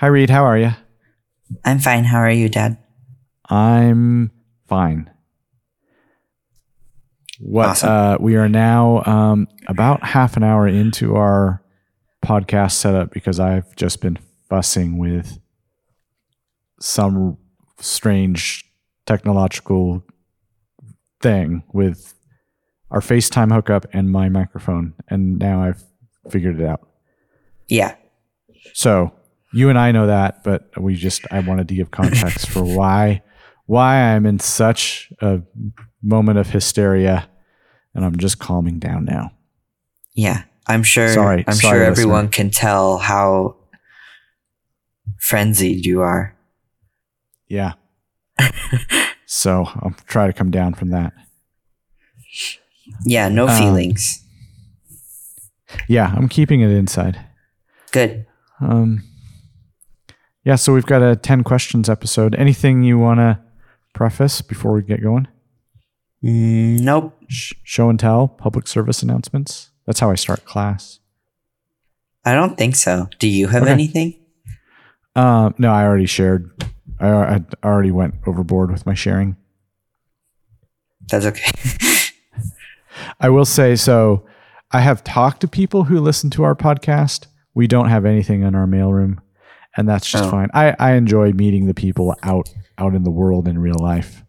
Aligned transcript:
Hi, 0.00 0.06
Reed. 0.06 0.30
How 0.30 0.44
are 0.44 0.56
you? 0.56 0.70
I'm 1.62 1.78
fine. 1.78 2.04
How 2.04 2.20
are 2.20 2.30
you, 2.30 2.48
Dad? 2.48 2.78
I'm 3.50 4.30
fine. 4.66 5.10
What 7.38 7.68
Awesome. 7.68 7.88
uh, 7.90 8.16
we 8.18 8.36
are 8.36 8.48
now 8.48 9.02
um, 9.04 9.46
about 9.66 10.02
half 10.02 10.38
an 10.38 10.42
hour 10.42 10.66
into 10.66 11.16
our 11.16 11.62
podcast 12.24 12.72
setup 12.72 13.10
because 13.10 13.38
I've 13.38 13.76
just 13.76 14.00
been 14.00 14.18
fussing 14.48 14.96
with 14.96 15.38
some 16.80 17.36
strange 17.78 18.64
technological 19.04 20.02
thing 21.20 21.62
with 21.74 22.14
our 22.90 23.00
FaceTime 23.00 23.52
hookup 23.52 23.84
and 23.92 24.10
my 24.10 24.30
microphone, 24.30 24.94
and 25.08 25.38
now 25.38 25.62
I've 25.62 25.82
figured 26.30 26.58
it 26.58 26.66
out. 26.66 26.88
Yeah. 27.68 27.96
So 28.72 29.12
you 29.52 29.68
and 29.68 29.78
I 29.78 29.92
know 29.92 30.06
that, 30.06 30.42
but 30.44 30.70
we 30.80 30.94
just 30.94 31.26
I 31.30 31.40
wanted 31.40 31.68
to 31.68 31.74
give 31.74 31.90
context 31.90 32.48
for 32.48 32.62
why 32.76 33.22
why 33.66 33.96
I'm 34.14 34.26
in 34.26 34.38
such 34.40 35.12
a 35.20 35.42
moment 36.02 36.38
of 36.38 36.48
hysteria, 36.50 37.28
and 37.94 38.04
I'm 38.04 38.16
just 38.16 38.38
calming 38.38 38.78
down 38.78 39.04
now. 39.04 39.30
Yeah. 40.14 40.42
I'm 40.66 40.82
sure 40.82 41.08
Sorry- 41.08 41.44
I'm 41.48 41.54
sorry, 41.54 41.78
sure 41.78 41.84
everyone 41.84 42.26
listener. 42.26 42.30
can 42.44 42.50
tell 42.50 42.98
how 42.98 43.56
frenzied 45.18 45.84
you 45.84 46.00
are. 46.00 46.36
Yeah. 47.48 47.72
so 49.26 49.64
I'll 49.66 49.94
try 50.06 50.26
to 50.26 50.32
come 50.32 50.50
down 50.50 50.74
from 50.74 50.90
that. 50.90 51.12
Yeah, 53.04 53.28
no 53.28 53.48
Um, 53.48 53.56
feelings. 53.58 54.24
Yeah, 55.88 56.12
I'm 56.16 56.28
keeping 56.28 56.60
it 56.60 56.70
inside. 56.70 57.18
Good. 57.92 58.26
Um, 58.60 59.02
yeah, 60.44 60.54
so 60.56 60.72
we've 60.72 60.86
got 60.86 61.02
a 61.02 61.16
10 61.16 61.44
questions 61.44 61.88
episode. 61.88 62.34
Anything 62.34 62.82
you 62.82 62.98
want 62.98 63.18
to 63.20 63.38
preface 63.94 64.40
before 64.42 64.72
we 64.72 64.82
get 64.82 65.02
going? 65.02 65.28
Mm, 66.24 66.80
nope. 66.80 67.16
Sh- 67.28 67.54
show 67.64 67.88
and 67.90 67.98
tell, 67.98 68.28
public 68.28 68.66
service 68.66 69.02
announcements. 69.02 69.70
That's 69.86 70.00
how 70.00 70.10
I 70.10 70.14
start 70.14 70.44
class. 70.44 70.98
I 72.24 72.34
don't 72.34 72.56
think 72.58 72.76
so. 72.76 73.08
Do 73.18 73.26
you 73.28 73.48
have 73.48 73.62
Okay. 73.62 73.72
anything? 73.72 74.14
Um, 75.16 75.54
no, 75.58 75.72
I 75.72 75.84
already 75.84 76.06
shared. 76.06 76.50
I, 77.00 77.08
I 77.08 77.40
already 77.64 77.90
went 77.90 78.14
overboard 78.26 78.70
with 78.70 78.84
my 78.86 78.94
sharing. 78.94 79.36
That's 81.08 81.24
okay. 81.26 81.50
I 83.20 83.28
will 83.30 83.44
say 83.46 83.74
so. 83.76 84.26
I 84.70 84.80
have 84.80 85.02
talked 85.02 85.40
to 85.40 85.48
people 85.48 85.84
who 85.84 85.98
listen 85.98 86.30
to 86.30 86.44
our 86.44 86.54
podcast. 86.54 87.26
We 87.54 87.66
don't 87.66 87.88
have 87.88 88.04
anything 88.04 88.42
in 88.42 88.54
our 88.54 88.66
mailroom, 88.66 89.18
and 89.76 89.88
that's 89.88 90.10
just 90.10 90.24
Oh. 90.24 90.30
fine. 90.30 90.48
I, 90.54 90.74
I 90.78 90.92
enjoy 90.92 91.32
meeting 91.32 91.66
the 91.66 91.74
people 91.74 92.14
out 92.22 92.48
out 92.78 92.94
in 92.94 93.02
the 93.04 93.10
world 93.10 93.46
in 93.48 93.58
real 93.58 93.78
life. 93.78 94.24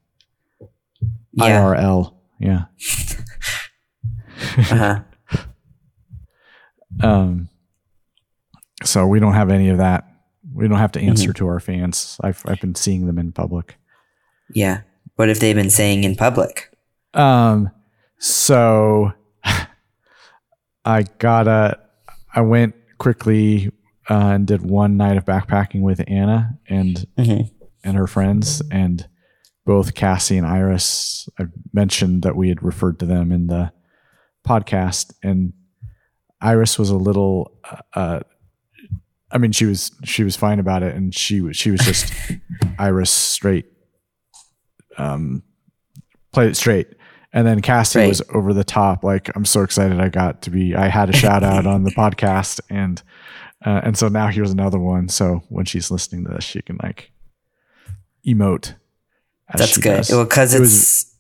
yeah. 1.34 1.61
IRL. 1.61 2.14
Yeah. 2.39 2.66
Uh-huh. 4.58 5.00
Um. 7.02 7.47
So 8.84 9.08
we 9.08 9.19
don't 9.19 9.34
have 9.34 9.50
any 9.50 9.69
of 9.69 9.78
that. 9.78 10.06
We 10.53 10.67
don't 10.67 10.78
have 10.80 10.92
to 10.94 11.00
answer 11.02 11.30
Mm-hmm. 11.30 11.45
to 11.45 11.47
our 11.47 11.59
fans. 11.59 12.17
I've 12.22 12.42
I've 12.45 12.59
been 12.59 12.75
seeing 12.75 13.06
them 13.06 13.17
in 13.17 13.31
public. 13.31 13.78
Yeah. 14.53 14.81
What 15.16 15.30
have 15.30 15.39
they 15.39 15.53
been 15.53 15.69
saying 15.69 16.03
in 16.03 16.16
public? 16.16 16.75
Um, 17.14 17.69
so 18.17 19.14
I 20.86 21.03
got 21.19 21.47
a, 21.47 21.80
I 22.34 22.42
went 22.42 22.75
quickly 22.97 23.72
uh, 24.09 24.13
and 24.33 24.47
did 24.47 24.61
one 24.61 24.97
night 24.97 25.17
of 25.17 25.25
backpacking 25.25 25.81
with 25.81 26.02
Anna 26.07 26.57
and 26.67 27.05
Mhm. 27.17 27.49
and 27.83 27.97
her 27.97 28.07
friends, 28.07 28.61
and 28.71 29.07
both 29.66 29.94
Cassie 29.94 30.38
and 30.38 30.45
Iris. 30.47 31.30
I 31.39 31.45
mentioned 31.73 32.23
that 32.23 32.35
we 32.35 32.49
had 32.49 32.63
referred 32.63 33.00
to 33.00 33.06
them 33.06 33.31
in 33.31 33.47
the 33.47 33.72
podcast, 34.47 35.13
and 35.23 35.53
Iris 36.41 36.79
was 36.79 36.90
a 36.90 36.97
little. 36.97 37.51
Uh, 37.94 38.22
I 39.31 39.38
mean, 39.38 39.51
she 39.51 39.66
was 39.66 39.91
she 40.03 40.23
was 40.23 40.35
fine 40.35 40.59
about 40.59 40.84
it, 40.84 40.95
and 40.95 41.13
she 41.16 41.41
was 41.41 41.56
she 41.56 41.72
was 41.72 41.81
just 41.81 42.11
Iris 42.79 43.11
straight. 43.11 43.66
Um, 44.97 45.44
played 46.34 46.50
it 46.50 46.56
straight. 46.57 46.88
And 47.34 47.47
then 47.47 47.61
Cassie 47.61 48.00
Right. 48.00 48.09
was 48.09 48.22
over 48.34 48.53
the 48.53 48.66
top. 48.66 49.06
Like, 49.06 49.29
I'm 49.35 49.45
so 49.45 49.61
excited 49.61 50.01
I 50.01 50.09
got 50.09 50.41
to 50.44 50.50
be, 50.50 50.75
I 50.75 50.90
had 50.90 51.09
a 51.09 51.13
shout 51.16 51.44
out 51.44 51.66
on 51.66 51.84
the 51.85 51.91
podcast. 51.97 52.59
And, 52.69 53.01
uh, 53.66 53.81
and 53.83 53.97
so 53.97 54.07
now 54.07 54.27
here's 54.27 54.51
another 54.51 54.79
one. 54.79 55.07
So 55.09 55.44
when 55.49 55.66
she's 55.66 55.91
listening 55.91 56.25
to 56.25 56.31
this, 56.31 56.44
she 56.44 56.61
can 56.61 56.77
like 56.81 57.11
emote. 58.25 58.75
That's 59.55 59.77
good. 59.77 60.05
Well, 60.09 60.23
because 60.25 60.53
It 60.53 60.61
it's 60.61 61.13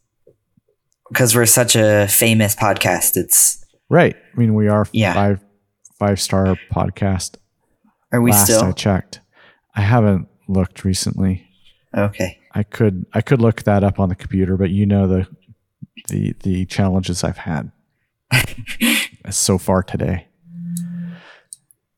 because 1.09 1.35
we're 1.35 1.45
such 1.45 1.75
a 1.75 2.07
famous 2.07 2.55
podcast. 2.55 3.17
It's 3.17 3.63
right. 3.89 4.15
I 4.15 4.39
mean, 4.39 4.53
we 4.55 4.67
are 4.69 4.87
Yeah. 4.93 5.13
five, 5.13 5.43
five 5.99 6.21
star 6.21 6.55
podcast. 6.71 7.35
are 8.13 8.21
we 8.21 8.31
Last 8.31 8.45
still 8.45 8.63
I 8.63 8.71
checked. 8.71 9.19
I 9.75 9.81
haven't 9.81 10.27
looked 10.47 10.83
recently. 10.85 11.47
okay? 11.95 12.39
I 12.53 12.63
could, 12.63 13.05
I 13.13 13.21
could 13.21 13.41
look 13.41 13.63
that 13.63 13.83
up 13.83 13.99
on 13.99 14.09
the 14.09 14.15
computer, 14.15 14.55
but 14.57 14.69
you 14.69 14.85
know, 14.85 15.07
the, 15.07 15.27
the, 16.09 16.33
the 16.43 16.65
challenges 16.65 17.23
I've 17.23 17.37
had 17.37 17.71
so 19.29 19.57
far 19.57 19.83
today. 19.83 20.27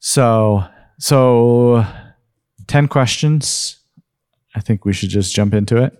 So, 0.05 0.65
so 0.99 1.85
10 2.67 2.89
questions. 2.89 3.79
I 4.53 4.59
think 4.59 4.83
we 4.83 4.91
should 4.91 5.07
just 5.07 5.33
jump 5.33 5.53
into 5.53 5.77
it. 5.81 5.97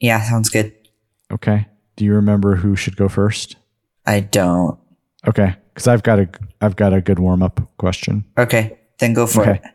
Yeah, 0.00 0.20
sounds 0.20 0.48
good. 0.48 0.72
Okay. 1.32 1.68
Do 1.94 2.04
you 2.04 2.12
remember 2.14 2.56
who 2.56 2.74
should 2.74 2.96
go 2.96 3.08
first? 3.08 3.54
I 4.04 4.18
don't. 4.18 4.76
Okay. 5.28 5.54
Cause 5.74 5.86
I've 5.86 6.02
got 6.02 6.18
a, 6.18 6.28
I've 6.60 6.74
got 6.74 6.92
a 6.92 7.00
good 7.00 7.20
warm 7.20 7.40
up 7.44 7.60
question. 7.78 8.24
Okay, 8.36 8.76
then 8.98 9.14
go 9.14 9.28
for 9.28 9.42
Okay. 9.42 9.60
it. 9.62 9.70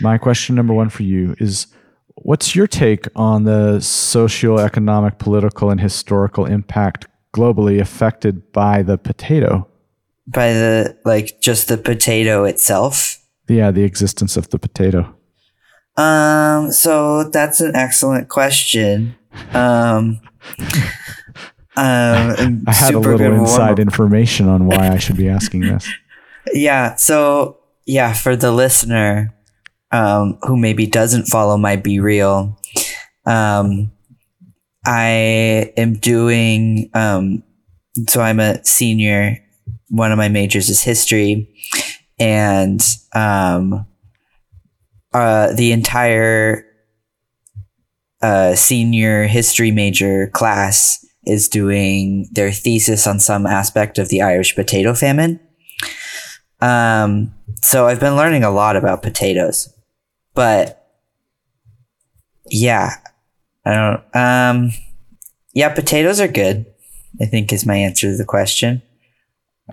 My 0.00 0.18
question 0.18 0.56
number 0.56 0.74
one 0.74 0.88
for 0.90 1.04
you 1.04 1.36
is 1.38 1.68
what's 2.16 2.56
your 2.56 2.66
take 2.66 3.06
on 3.14 3.44
the 3.44 3.76
socioeconomic, 3.78 5.18
political, 5.20 5.70
and 5.70 5.80
historical 5.80 6.44
impact 6.44 7.06
globally 7.32 7.80
affected 7.80 8.50
by 8.50 8.82
the 8.82 8.98
potato? 8.98 9.69
By 10.32 10.52
the 10.52 10.98
like, 11.04 11.40
just 11.40 11.68
the 11.68 11.76
potato 11.76 12.44
itself. 12.44 13.18
Yeah, 13.48 13.70
the 13.70 13.82
existence 13.82 14.36
of 14.36 14.50
the 14.50 14.58
potato. 14.58 15.14
Um, 15.96 16.72
so 16.72 17.24
that's 17.24 17.60
an 17.60 17.74
excellent 17.74 18.28
question. 18.28 19.16
Um, 19.52 20.20
um, 21.76 22.64
I 22.66 22.72
had 22.72 22.94
a 22.94 22.98
little 22.98 23.32
inside 23.32 23.78
information 23.78 24.48
on 24.48 24.66
why 24.66 24.88
I 24.88 24.98
should 24.98 25.16
be 25.16 25.28
asking 25.28 25.62
this. 25.62 25.88
Yeah. 26.54 26.96
So 26.96 27.58
yeah, 27.84 28.14
for 28.14 28.34
the 28.34 28.50
listener, 28.50 29.34
um, 29.92 30.38
who 30.42 30.56
maybe 30.56 30.86
doesn't 30.86 31.26
follow 31.26 31.58
my 31.58 31.76
BeReal, 31.76 32.56
um, 33.26 33.92
I 34.86 35.72
am 35.76 35.94
doing, 35.94 36.90
um, 36.94 37.42
so 38.08 38.22
I'm 38.22 38.40
a 38.40 38.64
senior. 38.64 39.36
One 39.90 40.12
of 40.12 40.18
my 40.18 40.28
majors 40.28 40.70
is 40.70 40.82
history 40.82 41.54
and, 42.18 42.80
um, 43.14 43.86
uh, 45.12 45.52
the 45.52 45.72
entire, 45.72 46.64
uh, 48.22 48.54
senior 48.54 49.26
history 49.26 49.70
major 49.70 50.28
class 50.28 51.04
is 51.24 51.48
doing 51.48 52.28
their 52.32 52.50
thesis 52.50 53.06
on 53.06 53.20
some 53.20 53.46
aspect 53.46 53.98
of 53.98 54.08
the 54.08 54.22
Irish 54.22 54.54
potato 54.54 54.94
famine. 54.94 55.40
Um, 56.60 57.34
so 57.62 57.86
I've 57.86 58.00
been 58.00 58.16
learning 58.16 58.44
a 58.44 58.50
lot 58.50 58.76
about 58.76 59.02
potatoes, 59.02 59.72
but 60.34 60.86
yeah, 62.50 62.90
I 63.64 63.74
don't, 63.74 64.16
um, 64.16 64.70
yeah, 65.54 65.74
potatoes 65.74 66.20
are 66.20 66.28
good, 66.28 66.66
I 67.20 67.26
think 67.26 67.52
is 67.52 67.66
my 67.66 67.76
answer 67.76 68.10
to 68.10 68.16
the 68.16 68.24
question. 68.24 68.82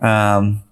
Um, 0.01 0.63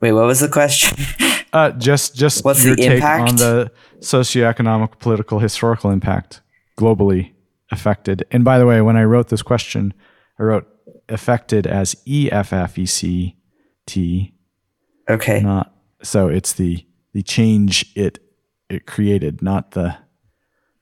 wait, 0.00 0.12
what 0.12 0.26
was 0.26 0.40
the 0.40 0.48
question? 0.48 0.96
Uh, 1.52 1.70
just 1.72 2.16
just 2.16 2.46
What's 2.46 2.64
your 2.64 2.76
the 2.76 2.82
take 2.82 2.92
impact? 2.92 3.28
on 3.28 3.36
the 3.36 3.70
socioeconomic, 4.00 4.98
political, 5.00 5.38
historical 5.38 5.90
impact 5.90 6.40
globally 6.78 7.32
affected. 7.70 8.24
And 8.30 8.42
by 8.42 8.58
the 8.58 8.64
way, 8.64 8.80
when 8.80 8.96
I 8.96 9.04
wrote 9.04 9.28
this 9.28 9.42
question, 9.42 9.92
I 10.38 10.44
wrote 10.44 10.66
affected 11.10 11.66
as 11.66 11.94
E 12.06 12.30
F 12.32 12.54
F 12.54 12.78
E 12.78 12.86
C 12.86 13.36
T, 13.86 14.32
okay. 15.10 15.40
not 15.40 15.74
so 16.02 16.28
it's 16.28 16.54
the 16.54 16.86
the 17.12 17.22
change 17.22 17.92
it 17.94 18.18
it 18.70 18.86
created, 18.86 19.42
not 19.42 19.72
the 19.72 19.98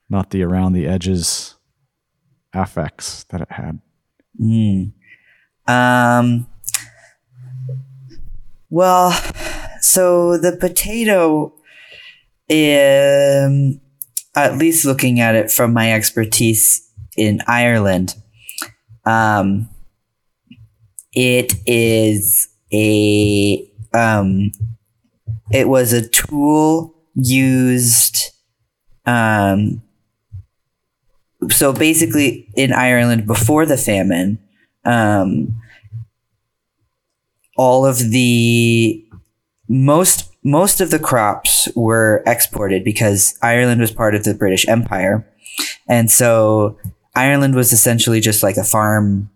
not 0.09 0.31
the 0.31 0.45
around 0.45 0.75
the 0.75 0.87
edges 0.87 1.57
affects 2.53 3.25
that 3.25 3.41
it 3.41 3.51
had. 3.51 3.81
Mm. 4.41 4.93
Um, 5.71 6.47
well, 8.69 9.13
so 9.81 10.37
the 10.37 10.57
potato, 10.57 11.53
um, 12.51 13.81
at 14.35 14.59
least 14.59 14.85
looking 14.85 15.21
at 15.21 15.35
it 15.35 15.51
from 15.51 15.73
my 15.73 15.93
expertise 15.93 16.89
in 17.17 17.41
Ireland, 17.47 18.17
um, 19.05 19.69
it 21.13 21.55
is 21.67 22.49
a 22.73 23.71
um, 23.93 24.53
it 25.53 25.69
was 25.69 25.93
a 25.93 26.09
tool 26.09 26.95
used 27.15 28.31
um, 29.07 29.83
so 31.49 31.73
basically 31.73 32.49
in 32.55 32.73
Ireland 32.73 33.27
before 33.27 33.67
the 33.67 33.77
famine 33.77 34.39
um, 34.85 35.61
all 37.57 37.87
of 37.87 37.99
the 37.99 39.05
most 39.69 40.31
most 40.43 40.81
of 40.81 40.91
the 40.91 40.99
crops 40.99 41.69
were 41.77 42.23
exported 42.27 42.83
because 42.83 43.39
Ireland 43.43 43.81
was 43.81 43.93
part 43.93 44.15
of 44.15 44.25
the 44.25 44.35
British 44.35 44.67
Empire. 44.67 45.27
And 45.87 46.11
so 46.11 46.79
Ireland 47.15 47.55
was 47.55 47.73
essentially 47.73 48.21
just 48.21 48.43
like 48.43 48.57
a 48.57 48.65
farm 48.65 49.31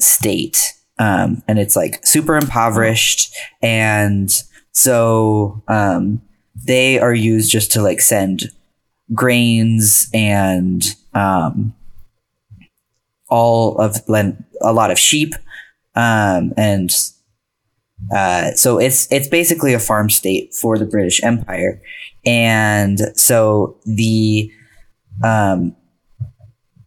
state. 0.00 0.74
Um, 0.98 1.42
and 1.46 1.58
it's 1.58 1.76
like 1.76 2.04
super 2.04 2.36
impoverished. 2.36 3.32
And 3.62 4.32
so 4.72 5.62
um, 5.68 6.20
they 6.66 6.98
are 6.98 7.14
used 7.14 7.52
just 7.52 7.70
to 7.72 7.82
like 7.82 8.00
send 8.00 8.50
grains 9.14 10.10
and 10.12 10.84
um, 11.14 11.74
all 13.28 13.76
of 13.78 13.96
a 14.08 14.72
lot 14.72 14.90
of 14.90 14.98
sheep 14.98 15.34
um, 15.98 16.52
and 16.56 16.90
uh, 18.14 18.52
so 18.52 18.78
it's 18.78 19.10
it's 19.10 19.26
basically 19.26 19.74
a 19.74 19.80
farm 19.80 20.08
state 20.08 20.54
for 20.54 20.78
the 20.78 20.86
British 20.86 21.22
Empire, 21.24 21.82
and 22.24 23.00
so 23.16 23.76
the 23.84 24.50
um, 25.24 25.74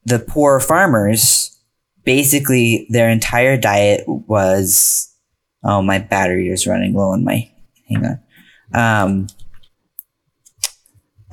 the 0.05 0.19
poor 0.19 0.59
farmers 0.59 1.59
basically 2.05 2.87
their 2.89 3.09
entire 3.09 3.57
diet 3.57 4.03
was 4.07 5.13
oh 5.63 5.81
my 5.81 5.99
battery 5.99 6.47
is 6.47 6.65
running 6.65 6.93
low 6.93 7.11
on 7.11 7.25
my 7.25 7.51
hang 7.89 8.05
on. 8.05 8.19
Um, 8.73 9.27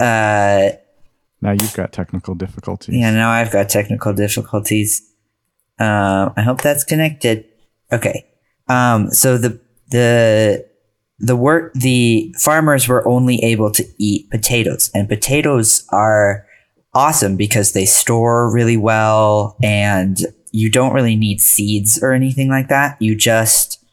uh, 0.00 0.70
now 1.40 1.52
you've 1.52 1.74
got 1.74 1.92
technical 1.92 2.34
difficulties. 2.34 2.96
Yeah, 2.96 3.12
now 3.12 3.30
I've 3.30 3.52
got 3.52 3.68
technical 3.68 4.12
difficulties. 4.12 5.02
Uh, 5.78 6.30
I 6.36 6.42
hope 6.42 6.60
that's 6.60 6.84
connected. 6.84 7.44
Okay. 7.92 8.26
Um, 8.68 9.10
so 9.10 9.38
the 9.38 9.60
the 9.90 10.66
the 11.18 11.36
work 11.36 11.72
the 11.74 12.34
farmers 12.38 12.88
were 12.88 13.06
only 13.06 13.42
able 13.42 13.70
to 13.72 13.84
eat 13.98 14.30
potatoes, 14.30 14.90
and 14.94 15.08
potatoes 15.08 15.86
are 15.90 16.46
awesome 16.92 17.36
because 17.36 17.72
they 17.72 17.86
store 17.86 18.52
really 18.52 18.76
well, 18.76 19.56
and 19.62 20.18
you 20.50 20.70
don't 20.70 20.92
really 20.92 21.16
need 21.16 21.40
seeds 21.40 22.02
or 22.02 22.12
anything 22.12 22.48
like 22.48 22.68
that. 22.68 23.00
You 23.00 23.14
just 23.14 23.84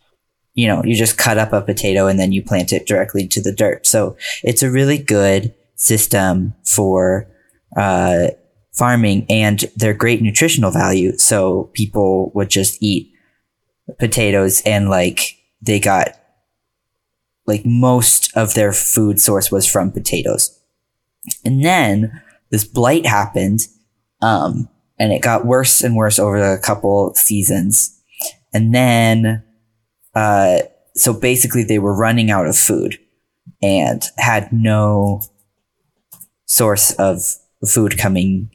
you 0.55 0.67
know 0.67 0.83
you 0.83 0.95
just 0.95 1.17
cut 1.17 1.37
up 1.37 1.53
a 1.53 1.61
potato 1.61 2.07
and 2.07 2.19
then 2.19 2.31
you 2.31 2.41
plant 2.41 2.73
it 2.73 2.87
directly 2.87 3.21
into 3.21 3.39
the 3.39 3.53
dirt. 3.53 3.85
So 3.85 4.17
it's 4.43 4.63
a 4.63 4.71
really 4.71 4.97
good 4.97 5.53
system 5.75 6.55
for 6.63 7.27
uh, 7.75 8.27
farming 8.73 9.25
and 9.29 9.65
their 9.75 9.93
great 9.93 10.21
nutritional 10.21 10.71
value. 10.71 11.17
So 11.17 11.69
people 11.73 12.31
would 12.35 12.49
just 12.49 12.81
eat 12.81 13.11
potatoes 13.99 14.61
and 14.65 14.89
like 14.89 15.37
they 15.61 15.79
got 15.79 16.19
like 17.47 17.65
most 17.65 18.35
of 18.35 18.53
their 18.53 18.73
food 18.73 19.19
source 19.19 19.51
was 19.51 19.67
from 19.67 19.91
potatoes. 19.91 20.59
And 21.43 21.63
then 21.63 22.21
this 22.49 22.63
blight 22.63 23.05
happened, 23.05 23.67
um, 24.21 24.69
and 24.97 25.11
it 25.11 25.21
got 25.21 25.45
worse 25.45 25.81
and 25.81 25.95
worse 25.95 26.19
over 26.19 26.37
a 26.37 26.59
couple 26.59 27.13
seasons. 27.15 27.99
And 28.53 28.73
then, 28.73 29.43
uh, 30.13 30.59
so 30.95 31.13
basically 31.13 31.63
they 31.63 31.79
were 31.79 31.95
running 31.95 32.31
out 32.31 32.47
of 32.47 32.55
food 32.55 32.97
and 33.61 34.03
had 34.17 34.53
no 34.53 35.21
source 36.45 36.91
of 36.93 37.35
food 37.65 37.97
coming, 37.97 38.49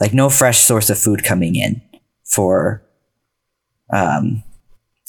like 0.00 0.14
no 0.14 0.28
fresh 0.28 0.60
source 0.60 0.90
of 0.90 0.98
food 0.98 1.24
coming 1.24 1.56
in 1.56 1.82
for 2.24 2.82
um, 3.92 4.42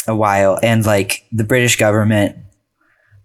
a 0.08 0.16
while. 0.16 0.60
And 0.62 0.86
like 0.86 1.26
the 1.32 1.44
British 1.44 1.78
government 1.78 2.38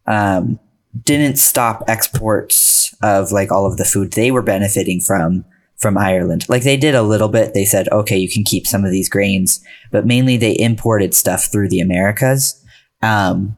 um, 0.06 0.58
didn't 1.04 1.36
stop 1.36 1.84
exports 1.88 2.94
of 3.02 3.32
like 3.32 3.50
all 3.50 3.66
of 3.66 3.76
the 3.76 3.84
food 3.84 4.12
they 4.12 4.30
were 4.30 4.42
benefiting 4.42 5.00
from 5.00 5.44
from 5.76 5.96
Ireland. 5.96 6.46
Like 6.48 6.62
they 6.62 6.76
did 6.76 6.94
a 6.94 7.02
little 7.02 7.28
bit. 7.28 7.54
They 7.54 7.64
said, 7.64 7.88
okay, 7.88 8.18
you 8.18 8.28
can 8.28 8.44
keep 8.44 8.66
some 8.66 8.84
of 8.84 8.90
these 8.90 9.08
grains, 9.08 9.64
but 9.90 10.06
mainly 10.06 10.36
they 10.36 10.58
imported 10.58 11.14
stuff 11.14 11.50
through 11.50 11.70
the 11.70 11.80
Americas. 11.80 12.62
Um, 13.00 13.56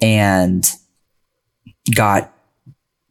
and 0.00 0.70
got 1.94 2.33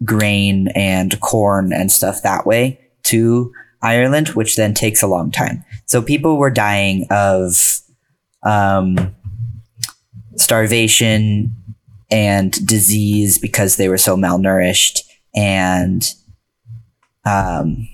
grain 0.04 0.70
and 0.76 1.20
corn 1.22 1.74
and 1.74 1.92
stuff 1.92 2.22
that 2.24 2.46
way 2.46 2.80
to 3.04 3.52
Ireland, 3.82 4.30
which 4.30 4.56
then 4.56 4.74
takes 4.74 5.04
a 5.04 5.08
long 5.08 5.32
time. 5.32 5.64
So 5.86 6.02
people 6.02 6.38
were 6.38 6.50
dying 6.50 7.06
of 7.12 7.82
um, 8.44 9.16
starvation 10.36 11.54
and 12.10 12.52
disease 12.66 13.38
because 13.38 13.76
they 13.76 13.90
were 13.90 13.98
so 13.98 14.16
malnourished 14.16 15.02
and 15.36 16.04
um, 17.26 17.88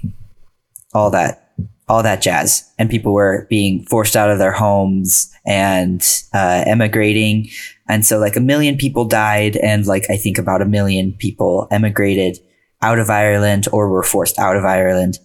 all 0.93 1.09
that 1.11 1.48
all 1.89 2.03
that 2.03 2.21
jazz 2.21 2.71
and 2.77 2.89
people 2.89 3.13
were 3.13 3.47
being 3.49 3.83
forced 3.85 4.15
out 4.15 4.29
of 4.29 4.39
their 4.39 4.51
homes 4.51 5.33
and 5.45 6.23
uh, 6.33 6.63
emigrating 6.67 7.49
and 7.89 8.05
so 8.05 8.19
like 8.19 8.35
a 8.35 8.41
million 8.41 8.77
people 8.77 9.03
died 9.03 9.57
and 9.57 9.87
like 9.87 10.05
I 10.09 10.15
think 10.15 10.37
about 10.37 10.61
a 10.61 10.65
million 10.65 11.11
people 11.13 11.67
emigrated 11.71 12.37
out 12.81 12.99
of 12.99 13.09
Ireland 13.09 13.67
or 13.73 13.89
were 13.89 14.03
forced 14.03 14.39
out 14.39 14.55
of 14.55 14.63
Ireland. 14.63 15.17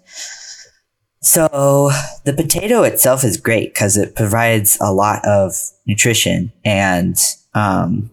So 1.20 1.90
the 2.24 2.32
potato 2.32 2.82
itself 2.82 3.22
is 3.22 3.36
great 3.36 3.72
because 3.72 3.96
it 3.96 4.16
provides 4.16 4.76
a 4.80 4.92
lot 4.92 5.24
of 5.26 5.54
nutrition 5.86 6.52
and 6.64 7.16
um, 7.54 8.10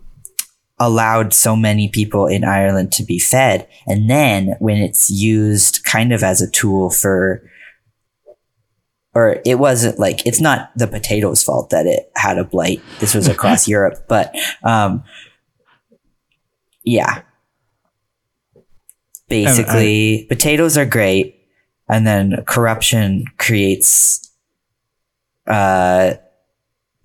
allowed 0.79 1.33
so 1.33 1.55
many 1.55 1.87
people 1.87 2.27
in 2.27 2.43
Ireland 2.43 2.91
to 2.93 3.03
be 3.03 3.19
fed. 3.19 3.67
And 3.87 4.09
then 4.09 4.55
when 4.59 4.77
it's 4.77 5.09
used 5.09 5.83
kind 5.85 6.13
of 6.13 6.23
as 6.23 6.41
a 6.41 6.49
tool 6.49 6.89
for 6.89 7.43
or 9.13 9.41
it 9.45 9.55
wasn't 9.55 9.99
like 9.99 10.25
it's 10.25 10.39
not 10.39 10.71
the 10.75 10.87
potatoes 10.87 11.43
fault 11.43 11.69
that 11.71 11.85
it 11.85 12.11
had 12.15 12.37
a 12.37 12.43
blight. 12.43 12.81
This 12.99 13.13
was 13.13 13.27
across 13.27 13.67
Europe, 13.67 14.05
but 14.07 14.33
um, 14.63 15.03
yeah. 16.83 17.21
Basically, 19.27 20.23
I, 20.23 20.25
potatoes 20.27 20.77
are 20.77 20.85
great, 20.85 21.41
and 21.87 22.05
then 22.05 22.43
corruption 22.45 23.25
creates 23.37 24.29
uh, 25.47 26.15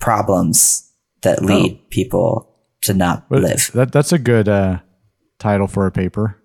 problems 0.00 0.92
that 1.22 1.38
oh. 1.42 1.46
lead 1.46 1.78
oh. 1.80 1.86
people 1.90 2.52
to 2.82 2.94
not 2.94 3.30
live. 3.30 3.70
That 3.74 3.92
that's 3.92 4.12
a 4.12 4.18
good 4.18 4.48
uh, 4.48 4.78
title 5.38 5.68
for 5.68 5.86
a 5.86 5.92
paper. 5.92 6.40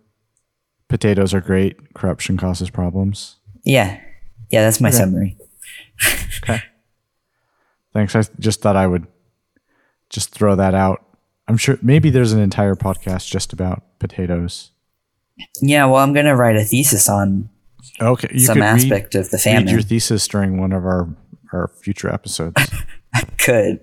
Potatoes 0.88 1.34
are 1.34 1.42
great. 1.42 1.94
Corruption 1.94 2.38
causes 2.38 2.70
problems. 2.70 3.38
Yeah, 3.64 4.00
yeah, 4.52 4.64
that's 4.64 4.82
my 4.82 4.90
okay. 4.90 4.98
summary 4.98 5.38
okay. 6.44 6.62
Thanks. 7.94 8.16
I 8.16 8.24
just 8.40 8.62
thought 8.62 8.76
I 8.76 8.88
would 8.88 9.08
just 10.10 10.32
throw 10.32 10.56
that 10.56 10.74
out. 10.74 11.06
I'm 11.48 11.58
sure 11.58 11.78
maybe 11.82 12.10
there's 12.10 12.32
an 12.32 12.40
entire 12.40 12.76
podcast 12.76 13.30
just 13.30 13.52
about 13.54 13.84
potatoes. 14.00 14.72
Yeah, 15.62 15.86
well, 15.86 15.98
I'm 15.98 16.14
going 16.14 16.26
to 16.26 16.36
write 16.36 16.56
a 16.56 16.64
thesis 16.64 17.10
on 17.10 17.50
okay, 18.00 18.30
you 18.32 18.40
some 18.40 18.62
aspect 18.62 19.16
read, 19.16 19.22
of 19.22 19.32
the 19.32 19.38
famine. 19.38 19.66
Read 19.66 19.72
your 19.72 19.82
thesis 19.82 20.28
during 20.28 20.60
one 20.60 20.72
of 20.72 20.86
our 20.86 21.10
our 21.52 21.68
future 21.68 22.12
episodes. 22.12 22.62
I 23.14 23.22
could. 23.38 23.82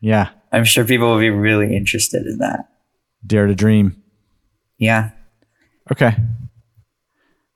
Yeah. 0.00 0.30
I'm 0.52 0.64
sure 0.64 0.84
people 0.84 1.10
will 1.10 1.18
be 1.18 1.30
really 1.30 1.76
interested 1.76 2.26
in 2.26 2.38
that. 2.38 2.68
Dare 3.26 3.46
to 3.46 3.54
dream. 3.54 4.02
Yeah. 4.78 5.10
Okay. 5.90 6.16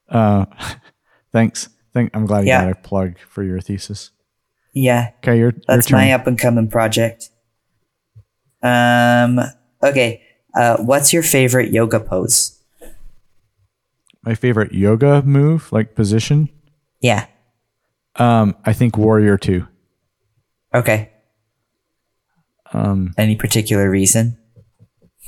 Uh, 0.08 0.46
thanks. 1.32 1.68
Think 1.94 2.10
I'm 2.14 2.26
glad 2.26 2.40
you 2.40 2.48
yeah. 2.48 2.64
got 2.64 2.72
a 2.72 2.80
plug 2.80 3.18
for 3.18 3.42
your 3.42 3.60
thesis. 3.60 4.10
Yeah. 4.72 5.10
Okay, 5.18 5.38
your 5.38 5.54
that's 5.66 5.90
your 5.90 5.98
my 5.98 6.12
up 6.12 6.26
and 6.26 6.38
coming 6.38 6.68
project. 6.68 7.30
Um. 8.62 9.40
Okay. 9.82 10.22
Uh, 10.54 10.76
what's 10.78 11.12
your 11.12 11.22
favorite 11.22 11.72
yoga 11.72 12.00
pose? 12.00 12.60
My 14.22 14.34
favorite 14.34 14.72
yoga 14.72 15.22
move, 15.22 15.72
like 15.72 15.94
position. 15.94 16.48
Yeah. 17.00 17.26
Um, 18.16 18.56
I 18.64 18.72
think 18.72 18.98
Warrior 18.98 19.38
Two. 19.38 19.66
Okay. 20.74 21.10
Um. 22.72 23.14
Any 23.16 23.36
particular 23.36 23.88
reason? 23.88 24.38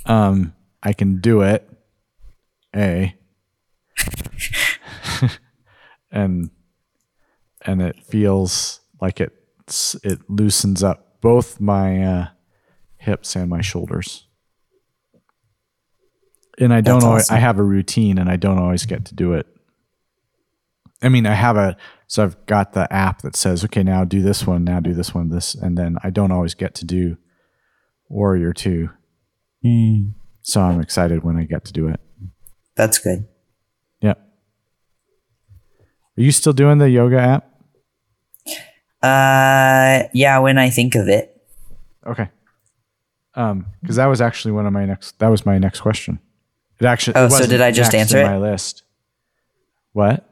Um, 0.07 0.55
I 0.83 0.93
can 0.93 1.21
do 1.21 1.43
it. 1.43 1.69
A. 2.75 3.15
and 6.11 6.51
and 7.67 7.83
it 7.83 8.03
feels 8.05 8.81
like 9.01 9.21
it 9.21 9.33
it 10.03 10.19
loosens 10.29 10.83
up 10.83 11.21
both 11.21 11.61
my 11.61 12.03
uh, 12.03 12.27
hips 12.97 13.37
and 13.37 13.49
my 13.49 13.61
shoulders. 13.61 14.27
And 16.59 16.75
I 16.75 16.81
don't 16.81 16.97
That's 16.97 17.05
always 17.05 17.23
awesome. 17.25 17.37
I 17.37 17.41
have 17.41 17.59
a 17.59 17.63
routine 17.63 18.19
and 18.19 18.29
I 18.31 18.37
don't 18.37 18.59
always 18.59 18.85
get 18.87 19.05
to 19.07 19.15
do 19.15 19.33
it. 19.35 19.47
I 21.03 21.09
mean, 21.09 21.27
I 21.27 21.35
have 21.35 21.57
a 21.57 21.77
so 22.07 22.25
I've 22.25 22.45
got 22.47 22.73
the 22.73 22.93
app 22.93 23.23
that 23.23 23.37
says, 23.37 23.65
okay, 23.65 23.83
now 23.83 24.05
do 24.05 24.21
this 24.21 24.47
one, 24.47 24.65
now 24.65 24.81
do 24.81 24.93
this 24.93 25.15
one, 25.15 25.31
this, 25.31 25.55
and 25.55 25.79
then 25.79 25.97
I 26.03 26.11
don't 26.11 26.33
always 26.33 26.55
get 26.55 26.75
to 26.77 26.85
do 26.85 27.17
Warrior 28.09 28.53
2. 28.53 28.91
Mm, 29.65 30.15
So 30.43 30.61
I'm 30.61 30.81
excited 30.81 31.23
when 31.23 31.37
I 31.37 31.45
get 31.45 31.65
to 31.67 31.73
do 31.73 31.87
it. 31.87 32.01
that's 32.75 32.99
good. 32.99 33.29
Are 36.21 36.23
you 36.23 36.33
still 36.33 36.53
doing 36.53 36.77
the 36.77 36.91
yoga 36.91 37.19
app? 37.19 37.49
Uh, 39.03 40.07
yeah, 40.13 40.39
when 40.41 40.59
I 40.59 40.69
think 40.69 40.95
of 40.95 41.09
it. 41.09 41.35
Okay. 42.07 42.29
Um, 43.35 43.65
because 43.81 43.97
that 43.97 44.05
was 44.05 44.21
actually 44.21 44.53
one 44.53 44.67
of 44.67 44.73
my 44.75 44.85
next. 44.85 45.19
That 45.19 45.29
was 45.29 45.47
my 45.47 45.57
next 45.57 45.81
question. 45.81 46.19
It 46.79 46.85
actually. 46.85 47.15
Oh, 47.17 47.25
it 47.25 47.31
so 47.31 47.47
did 47.47 47.63
I 47.63 47.71
just 47.71 47.95
answer 47.95 48.19
it? 48.19 48.25
My 48.25 48.37
list. 48.37 48.83
What? 49.95 50.29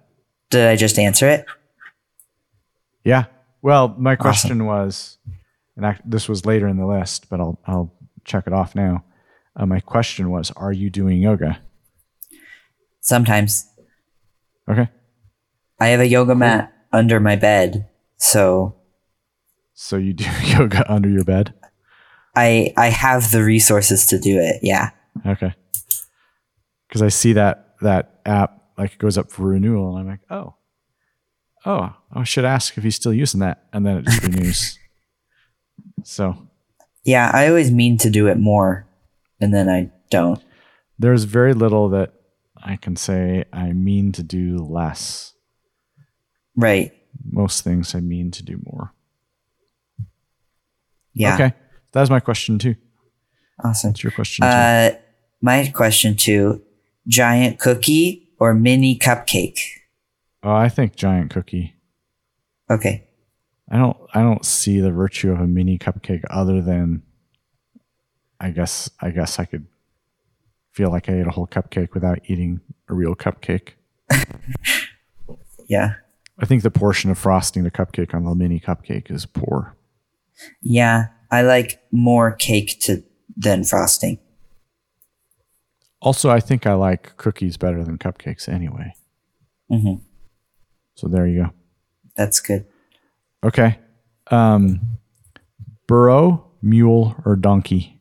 Did 0.51 0.67
I 0.67 0.77
just 0.77 0.99
answer 0.99 1.27
it? 1.27 1.47
Yeah. 3.03 3.25
Well, 3.63 3.95
my 3.97 4.15
question 4.15 4.67
was, 4.67 5.17
and 5.75 5.87
I, 5.87 5.99
this 6.05 6.29
was 6.29 6.45
later 6.45 6.69
in 6.69 6.77
the 6.77 6.87
list, 6.87 7.31
but 7.31 7.41
I'll 7.41 7.59
I'll 7.67 7.95
check 8.27 8.47
it 8.47 8.53
off 8.53 8.75
now. 8.75 9.05
Uh, 9.57 9.65
my 9.65 9.81
question 9.81 10.29
was, 10.29 10.51
are 10.51 10.71
you 10.71 10.91
doing 10.91 11.23
yoga? 11.23 11.61
Sometimes. 13.01 13.67
Okay. 14.69 14.91
I 15.81 15.89
have 15.89 16.01
a 16.01 16.09
yoga 16.09 16.35
mat 16.35 16.73
under 16.93 17.21
my 17.21 17.37
bed, 17.37 17.89
so 18.17 18.75
So 19.75 19.97
you 19.97 20.13
do 20.13 20.27
yoga 20.45 20.91
under 20.93 21.09
your 21.09 21.25
bed? 21.25 21.55
I 22.37 22.73
I 22.77 22.89
have 22.89 23.31
the 23.31 23.43
resources 23.45 24.07
to 24.07 24.19
do 24.19 24.39
it. 24.39 24.61
Yeah. 24.63 24.91
Okay. 25.27 25.55
Because 26.89 27.03
I 27.03 27.09
see 27.09 27.33
that 27.35 27.75
that 27.81 28.21
app 28.27 28.63
like 28.77 28.93
it 28.93 28.99
goes 28.99 29.19
up 29.19 29.31
for 29.31 29.43
renewal, 29.49 29.97
and 29.97 30.01
I'm 30.01 30.07
like, 30.09 30.21
oh, 30.31 30.55
oh, 31.67 31.95
I 32.13 32.25
should 32.25 32.45
ask 32.45 32.79
if 32.79 32.85
he's 32.85 32.97
still 32.97 33.13
using 33.13 33.41
that, 33.41 33.65
and 33.73 33.85
then 33.85 33.99
it 33.99 34.05
just 34.05 34.23
renews. 34.23 34.79
So 36.05 36.37
Yeah, 37.05 37.31
I 37.35 37.49
always 37.49 37.73
mean 37.73 37.99
to 37.99 38.11
do 38.11 38.29
it 38.29 38.39
more 38.39 38.87
and 39.41 39.53
then 39.53 39.69
I 39.69 39.91
don't. 40.11 40.41
there's 40.99 41.25
very 41.25 41.55
little 41.55 41.89
that 41.91 42.13
I 42.57 42.77
can 42.77 42.97
say 42.97 43.45
I 43.53 43.73
mean 43.73 44.13
to 44.13 44.23
do 44.23 44.59
less. 44.59 45.35
Right. 46.59 46.93
Most 47.31 47.63
things 47.63 47.95
I 47.95 48.01
mean 48.01 48.33
to 48.33 48.43
do 48.43 48.61
more. 48.65 48.93
Yeah. 51.15 51.35
Okay. 51.35 51.55
That 51.93 52.01
was 52.01 52.11
my 52.11 52.19
question 52.19 52.59
too. 52.59 52.75
Awesome. 53.65 53.91
What's 53.91 54.03
your 54.03 54.11
question 54.11 54.43
too? 54.43 54.49
Uh 54.49 54.91
my 55.41 55.69
question 55.73 56.17
too, 56.17 56.63
giant 57.07 57.61
cookie 57.61 58.31
or 58.41 58.55
mini 58.55 58.99
cupcake? 58.99 59.61
oh, 60.43 60.53
I 60.53 60.69
think 60.69 60.97
giant 60.97 61.31
cookie. 61.31 61.75
Okay. 62.69 63.07
I 63.71 63.77
don't 63.79 63.97
I 64.13 64.21
don't 64.23 64.45
see 64.45 64.81
the 64.81 64.91
virtue 64.91 65.31
of 65.31 65.41
a 65.41 65.47
mini 65.47 65.79
cupcake 65.79 66.25
other 66.29 66.61
than 66.61 67.03
I 68.41 68.51
guess 68.51 68.91
I 69.01 69.11
guess 69.11 69.39
I 69.39 69.45
could 69.45 69.67
feel 70.73 70.91
like 70.91 71.09
I 71.09 71.21
ate 71.21 71.27
a 71.27 71.31
whole 71.31 71.47
cupcake 71.47 71.95
without 71.95 72.19
eating 72.27 72.61
a 72.89 72.95
real 72.95 73.15
cupcake. 73.15 73.75
Yeah. 75.69 75.97
I 76.39 76.47
think 76.47 76.63
the 76.63 76.71
portion 76.71 77.11
of 77.11 77.19
frosting 77.19 77.65
the 77.65 77.71
cupcake 77.71 78.15
on 78.15 78.25
the 78.25 78.35
mini 78.35 78.61
cupcake 78.61 79.11
is 79.11 79.27
poor. 79.27 79.77
Yeah. 80.63 81.07
I 81.31 81.43
like 81.43 81.81
more 81.93 82.33
cake 82.33 82.79
to 82.83 83.03
than 83.37 83.65
frosting. 83.65 84.19
Also, 86.01 86.31
I 86.31 86.41
think 86.41 86.67
I 86.67 86.75
like 86.75 87.17
cookies 87.17 87.57
better 87.57 87.83
than 87.85 87.99
cupcakes 87.99 88.49
anyway. 88.49 88.95
hmm 89.69 89.95
So 90.95 91.09
there 91.09 91.27
you 91.27 91.45
go. 91.45 91.51
That's 92.17 92.41
good. 92.41 92.67
Okay. 93.45 93.79
Um 94.31 94.81
burro, 95.87 96.47
mule, 96.63 97.17
or 97.25 97.35
donkey? 97.37 98.01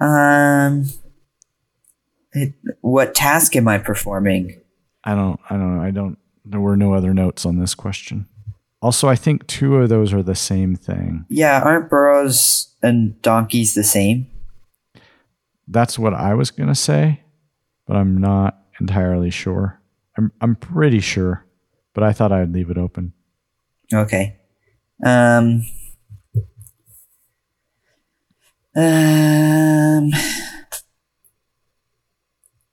Um 0.00 0.84
it, 2.32 2.52
what 2.80 3.14
task 3.14 3.56
am 3.56 3.68
I 3.68 3.78
performing? 3.78 4.60
I 5.04 5.14
don't 5.14 5.40
I 5.48 5.54
don't 5.56 5.76
know. 5.76 5.82
I 5.82 5.90
don't 5.90 6.18
there 6.46 6.60
were 6.60 6.76
no 6.76 6.94
other 6.94 7.12
notes 7.12 7.44
on 7.44 7.58
this 7.58 7.74
question. 7.74 8.26
Also, 8.80 9.08
I 9.08 9.16
think 9.16 9.46
two 9.46 9.76
of 9.76 9.88
those 9.88 10.12
are 10.12 10.22
the 10.22 10.34
same 10.34 10.76
thing. 10.76 11.24
Yeah, 11.28 11.60
aren't 11.62 11.90
burros 11.90 12.74
and 12.82 13.20
donkeys 13.22 13.74
the 13.74 13.82
same? 13.82 14.28
That's 15.66 15.98
what 15.98 16.14
I 16.14 16.34
was 16.34 16.50
going 16.50 16.68
to 16.68 16.74
say, 16.74 17.22
but 17.86 17.96
I'm 17.96 18.18
not 18.18 18.58
entirely 18.80 19.30
sure. 19.30 19.80
I'm 20.16 20.30
I'm 20.40 20.54
pretty 20.54 21.00
sure, 21.00 21.44
but 21.94 22.04
I 22.04 22.12
thought 22.12 22.32
I'd 22.32 22.52
leave 22.52 22.70
it 22.70 22.78
open. 22.78 23.12
Okay. 23.92 24.36
Um. 25.04 25.64
Um. 28.76 30.10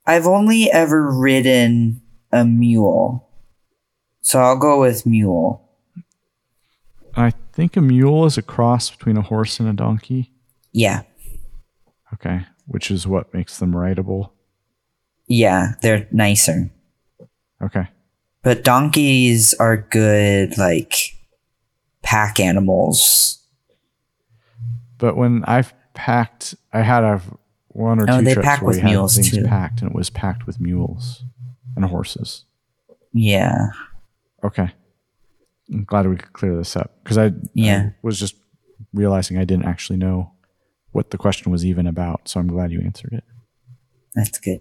I've 0.06 0.26
only 0.26 0.70
ever 0.70 1.10
ridden 1.10 2.02
a 2.30 2.44
mule, 2.44 3.26
so 4.24 4.40
I'll 4.40 4.56
go 4.58 4.80
with 4.80 5.04
mule. 5.06 5.60
I 7.14 7.32
think 7.52 7.76
a 7.76 7.80
mule 7.80 8.24
is 8.24 8.36
a 8.38 8.42
cross 8.42 8.90
between 8.90 9.16
a 9.16 9.22
horse 9.22 9.60
and 9.60 9.68
a 9.68 9.72
donkey. 9.72 10.32
Yeah, 10.72 11.02
Okay, 12.12 12.46
which 12.66 12.90
is 12.90 13.06
what 13.06 13.32
makes 13.34 13.58
them 13.58 13.76
rideable. 13.76 14.32
yeah, 15.28 15.74
they're 15.82 16.08
nicer, 16.10 16.70
Okay. 17.62 17.86
but 18.42 18.64
donkeys 18.64 19.54
are 19.54 19.76
good, 19.76 20.56
like 20.58 21.16
pack 22.02 22.40
animals. 22.40 23.38
But 24.98 25.16
when 25.16 25.44
I've 25.44 25.72
packed, 25.94 26.54
I 26.72 26.82
had 26.82 27.04
a 27.04 27.20
one 27.68 28.00
or 28.00 28.06
Oh, 28.08 28.18
two 28.18 28.24
they 28.24 28.34
trips 28.34 28.46
pack 28.48 28.62
where 28.62 28.68
with 28.68 28.76
we 28.76 28.82
had 28.82 28.90
mules, 28.90 29.14
things 29.16 29.30
too. 29.30 29.44
packed, 29.44 29.80
and 29.82 29.90
it 29.90 29.94
was 29.96 30.10
packed 30.10 30.46
with 30.46 30.60
mules 30.60 31.22
and 31.76 31.84
horses. 31.84 32.44
Yeah, 33.12 33.68
Okay. 34.44 34.70
I'm 35.72 35.84
glad 35.84 36.06
we 36.06 36.16
could 36.16 36.32
clear 36.32 36.56
this 36.56 36.76
up 36.76 36.92
because 37.02 37.16
I, 37.18 37.32
Yeah. 37.54 37.90
I 37.90 37.94
was 38.02 38.18
just 38.20 38.36
realizing 38.92 39.38
I 39.38 39.44
didn't 39.44 39.64
actually 39.66 39.96
know 39.98 40.32
what 40.92 41.10
the 41.10 41.18
question 41.18 41.50
was 41.50 41.64
even 41.64 41.86
about. 41.86 42.28
So 42.28 42.38
I'm 42.40 42.48
glad 42.48 42.70
you 42.70 42.80
answered 42.80 43.12
it. 43.12 43.24
that's 44.14 44.38
good. 44.38 44.60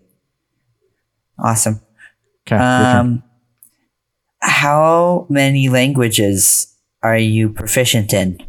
Awesome. 1.37 1.81
Okay. 2.47 2.55
Um, 2.57 3.23
how 4.39 5.25
many 5.29 5.69
languages 5.69 6.73
are 7.01 7.17
you 7.17 7.49
proficient 7.49 8.13
in? 8.13 8.39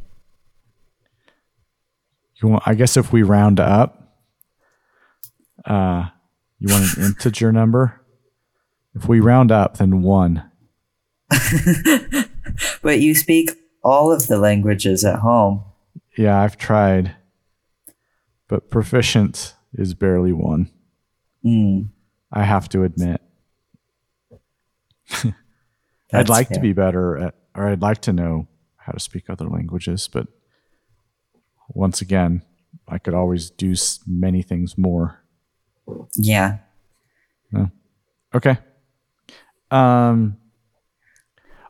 You 2.43 2.49
want, 2.49 2.63
I 2.67 2.75
guess 2.75 2.97
if 2.97 3.13
we 3.13 3.23
round 3.23 3.59
up, 3.61 4.17
uh, 5.65 6.09
you 6.59 6.73
want 6.73 6.97
an 6.97 7.05
integer 7.07 7.53
number? 7.53 8.01
If 8.95 9.09
we 9.09 9.21
round 9.21 9.51
up, 9.51 9.77
then 9.79 10.03
one. 10.03 10.43
But 12.83 13.01
you 13.01 13.15
speak 13.15 13.51
all 13.83 14.13
of 14.13 14.29
the 14.29 14.39
languages 14.39 15.05
at 15.05 15.21
home. 15.21 15.65
Yeah, 16.17 16.41
I've 16.41 16.57
tried, 16.57 17.17
but 18.49 18.71
proficient 18.71 19.55
is 19.73 19.95
barely 19.95 20.33
one. 20.33 20.71
Mm, 21.45 21.89
I 22.33 22.45
have 22.45 22.69
to 22.71 22.85
admit. 22.85 23.21
I'd 26.13 26.29
like 26.29 26.51
to 26.51 26.61
be 26.61 26.73
better 26.73 27.19
at, 27.19 27.35
or 27.57 27.67
I'd 27.67 27.83
like 27.83 28.01
to 28.03 28.13
know 28.13 28.47
how 28.77 28.93
to 28.93 29.01
speak 29.01 29.29
other 29.29 29.49
languages, 29.49 30.09
but 30.13 30.29
once 31.69 32.01
again, 32.01 32.43
I 32.87 32.99
could 32.99 33.15
always 33.15 33.51
do 33.51 33.75
many 34.07 34.43
things 34.43 34.79
more. 34.79 35.25
Yeah. 36.15 36.59
Okay. 38.35 38.59
Um. 39.71 40.37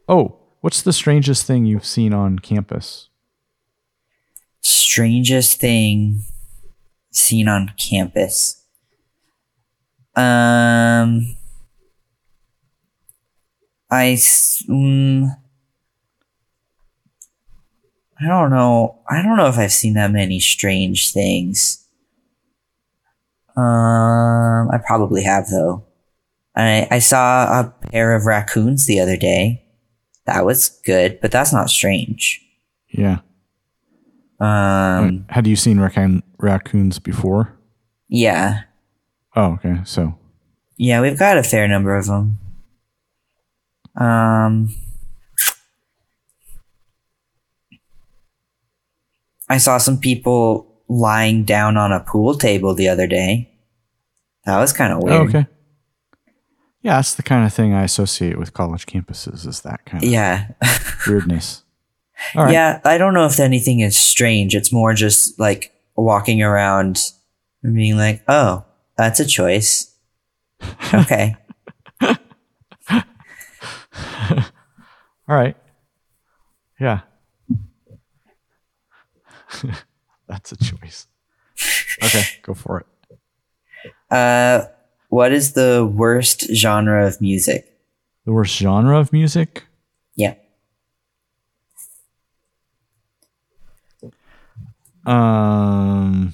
Oh, 0.08 0.36
what's 0.60 0.82
the 0.82 0.92
strangest 0.92 1.46
thing 1.46 1.64
you've 1.64 1.86
seen 1.86 2.12
on 2.12 2.38
campus? 2.38 3.08
Strangest 4.60 5.60
thing 5.60 6.24
seen 7.10 7.48
on 7.48 7.72
campus. 7.78 8.62
Um, 10.14 11.36
I, 13.90 14.16
mm, 14.68 15.36
I 18.20 18.26
don't 18.26 18.50
know. 18.50 19.00
I 19.08 19.22
don't 19.22 19.36
know 19.36 19.48
if 19.48 19.58
I've 19.58 19.72
seen 19.72 19.94
that 19.94 20.10
many 20.10 20.38
strange 20.40 21.12
things. 21.12 21.86
Um, 23.56 24.70
I 24.70 24.78
probably 24.84 25.22
have 25.22 25.48
though. 25.48 25.84
I 26.56 26.88
I 26.90 26.98
saw 26.98 27.60
a 27.60 27.74
pair 27.90 28.14
of 28.14 28.26
raccoons 28.26 28.86
the 28.86 29.00
other 29.00 29.16
day. 29.16 29.63
That 30.26 30.44
was 30.44 30.68
good, 30.84 31.20
but 31.20 31.30
that's 31.30 31.52
not 31.52 31.68
strange. 31.70 32.40
Yeah. 32.88 33.18
Um, 34.40 35.26
Had 35.28 35.46
you 35.46 35.56
seen 35.56 35.78
raccoon, 35.80 36.22
raccoons 36.38 36.98
before? 36.98 37.56
yeah, 38.08 38.62
Oh, 39.36 39.54
okay. 39.54 39.80
So, 39.84 40.16
yeah, 40.76 41.00
we've 41.00 41.18
got 41.18 41.36
a 41.38 41.42
fair 41.42 41.66
number 41.66 41.96
of 41.96 42.06
them. 42.06 42.38
Um, 43.96 44.74
I 49.48 49.58
saw 49.58 49.78
some 49.78 49.98
people 49.98 50.66
lying 50.88 51.44
down 51.44 51.76
on 51.76 51.92
a 51.92 52.00
pool 52.00 52.34
table 52.34 52.74
the 52.74 52.88
other 52.88 53.06
day. 53.06 53.50
That 54.46 54.58
was 54.58 54.72
kind 54.72 54.92
of 54.92 55.02
weird. 55.02 55.16
oh, 55.16 55.24
okay. 55.24 55.46
Yeah, 56.84 56.96
that's 56.96 57.14
the 57.14 57.22
kind 57.22 57.46
of 57.46 57.52
thing 57.54 57.72
I 57.72 57.82
associate 57.84 58.38
with 58.38 58.52
college 58.52 58.84
campuses 58.84 59.46
is 59.46 59.62
that 59.62 59.86
kind 59.86 60.04
of 60.04 60.08
Yeah. 60.10 60.48
weirdness. 61.08 61.62
Right. 62.36 62.52
Yeah, 62.52 62.80
I 62.84 62.98
don't 62.98 63.14
know 63.14 63.24
if 63.24 63.40
anything 63.40 63.80
is 63.80 63.96
strange. 63.96 64.54
It's 64.54 64.70
more 64.70 64.92
just 64.92 65.40
like 65.40 65.72
walking 65.96 66.42
around 66.42 67.00
and 67.62 67.74
being 67.74 67.96
like, 67.96 68.22
oh, 68.28 68.64
that's 68.96 69.18
a 69.18 69.24
choice. 69.26 69.90
Okay. 70.94 71.34
All 72.02 72.16
right. 75.28 75.56
Yeah. 76.78 77.00
That's 80.28 80.52
a 80.52 80.56
choice. 80.56 81.06
Okay, 82.02 82.22
go 82.42 82.54
for 82.54 82.80
it. 82.80 82.86
Uh, 84.10 84.66
what 85.14 85.30
is 85.30 85.52
the 85.52 85.88
worst 85.94 86.52
genre 86.52 87.06
of 87.06 87.20
music? 87.20 87.72
The 88.24 88.32
worst 88.32 88.56
genre 88.56 88.98
of 88.98 89.12
music? 89.12 89.62
Yeah. 90.16 90.34
Um 95.06 96.32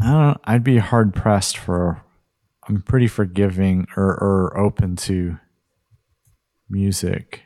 I 0.00 0.10
don't 0.10 0.40
I'd 0.42 0.64
be 0.64 0.78
hard 0.78 1.14
pressed 1.14 1.56
for 1.56 2.02
I'm 2.68 2.82
pretty 2.82 3.06
forgiving 3.06 3.86
or, 3.96 4.02
or 4.04 4.58
open 4.58 4.96
to 4.96 5.38
music. 6.68 7.42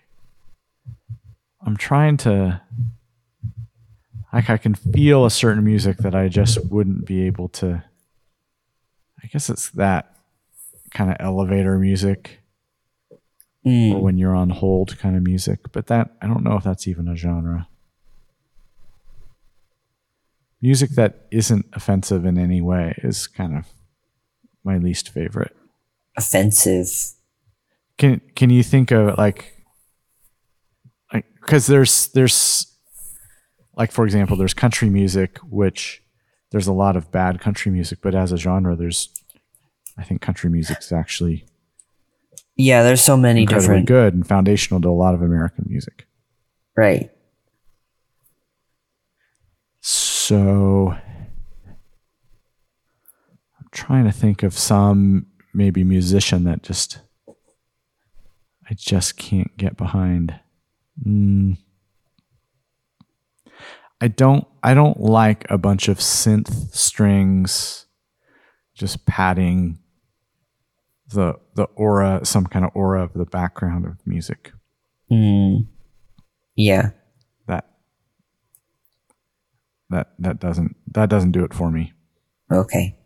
I'm 1.66 1.76
trying 1.76 2.16
to 2.19 2.62
like 4.33 4.49
I 4.49 4.57
can 4.57 4.75
feel 4.75 5.26
a 5.26 5.30
certain 5.30 5.62
music 5.62 5.99
that 5.99 6.14
I 6.14 6.28
just 6.28 6.64
wouldn't 6.71 7.04
be 7.04 7.26
able 7.26 7.50
to 7.61 7.85
I 9.23 9.27
guess 9.27 9.50
it's 9.50 9.71
that 9.71 10.17
kind 10.93 11.11
of 11.11 11.17
elevator 11.21 11.79
music 11.79 12.39
Mm, 13.67 13.93
or 13.93 14.00
when 14.03 14.17
you're 14.17 14.35
on 14.35 14.49
hold 14.49 14.99
kind 14.99 15.17
of 15.17 15.23
music, 15.23 15.71
but 15.73 15.87
that 15.89 16.12
I 16.23 16.27
don't 16.27 16.43
know 16.43 16.57
if 16.57 16.65
that's 16.65 16.89
even 16.89 17.09
a 17.09 17.15
genre. 17.15 17.69
Music 20.62 20.91
that 20.93 21.27
isn't 21.31 21.67
offensive 21.75 22.25
in 22.25 22.39
any 22.39 22.62
way 22.62 22.95
is 23.03 23.27
kind 23.27 23.57
of 23.57 23.67
my 24.65 24.79
least 24.79 25.11
favorite. 25.11 25.55
offensive. 26.17 26.89
Can 27.99 28.21
can 28.35 28.49
you 28.49 28.62
think 28.62 28.91
of 28.93 29.19
like 29.19 29.62
like 31.12 31.27
cuz 31.43 31.67
there's 31.67 32.09
there's 32.09 32.67
like 33.77 33.93
for 33.93 34.05
example 34.07 34.37
there's 34.39 34.55
country 34.55 34.89
music 34.89 35.37
which 35.39 36.03
there's 36.50 36.66
a 36.66 36.73
lot 36.73 36.97
of 36.97 37.11
bad 37.12 37.40
country 37.40 37.71
music 37.73 37.99
but 38.02 38.14
as 38.14 38.33
a 38.33 38.37
genre 38.37 38.75
there's 38.76 39.09
I 39.99 40.02
think 40.04 40.21
country 40.21 40.49
music's 40.50 40.92
actually 40.92 41.45
Yeah, 42.57 42.83
there's 42.83 43.01
so 43.03 43.16
many 43.16 43.44
different. 43.46 43.87
good 43.87 44.14
and 44.14 44.27
foundational 44.27 44.81
to 44.83 44.88
a 44.88 44.90
lot 44.90 45.14
of 45.14 45.22
American 45.22 45.64
music. 45.68 46.07
Right. 46.77 47.11
So 49.81 50.94
I'm 53.59 53.68
trying 53.72 54.05
to 54.05 54.12
think 54.12 54.42
of 54.42 54.57
some 54.57 55.27
maybe 55.53 55.85
musician 55.85 56.44
that 56.44 56.62
just 56.62 57.01
I 58.68 58.75
just 58.75 59.16
can't 59.16 59.57
get 59.57 59.77
behind. 59.77 60.38
Mm. 61.05 61.57
I 64.01 64.09
don't 64.09 64.47
I 64.63 64.75
don't 64.75 65.01
like 65.01 65.45
a 65.51 65.59
bunch 65.59 65.89
of 65.89 65.99
synth 65.99 66.75
strings 66.75 67.87
just 68.75 69.05
padding 69.05 69.79
the 71.09 71.35
the 71.55 71.65
aura 71.75 72.21
some 72.25 72.47
kind 72.47 72.65
of 72.65 72.71
aura 72.75 73.05
of 73.05 73.13
the 73.13 73.27
background 73.27 73.85
of 73.87 73.99
music. 74.07 74.53
Mm, 75.11 75.67
yeah. 76.57 76.91
That 77.47 77.67
that 79.91 80.09
that 80.19 80.41
doesn't 80.41 80.77
that 80.93 81.11
doesn't 81.11 81.33
do 81.33 81.45
it 81.45 81.53
for 81.53 81.71
me. 81.71 81.93
Okay. 82.51 82.97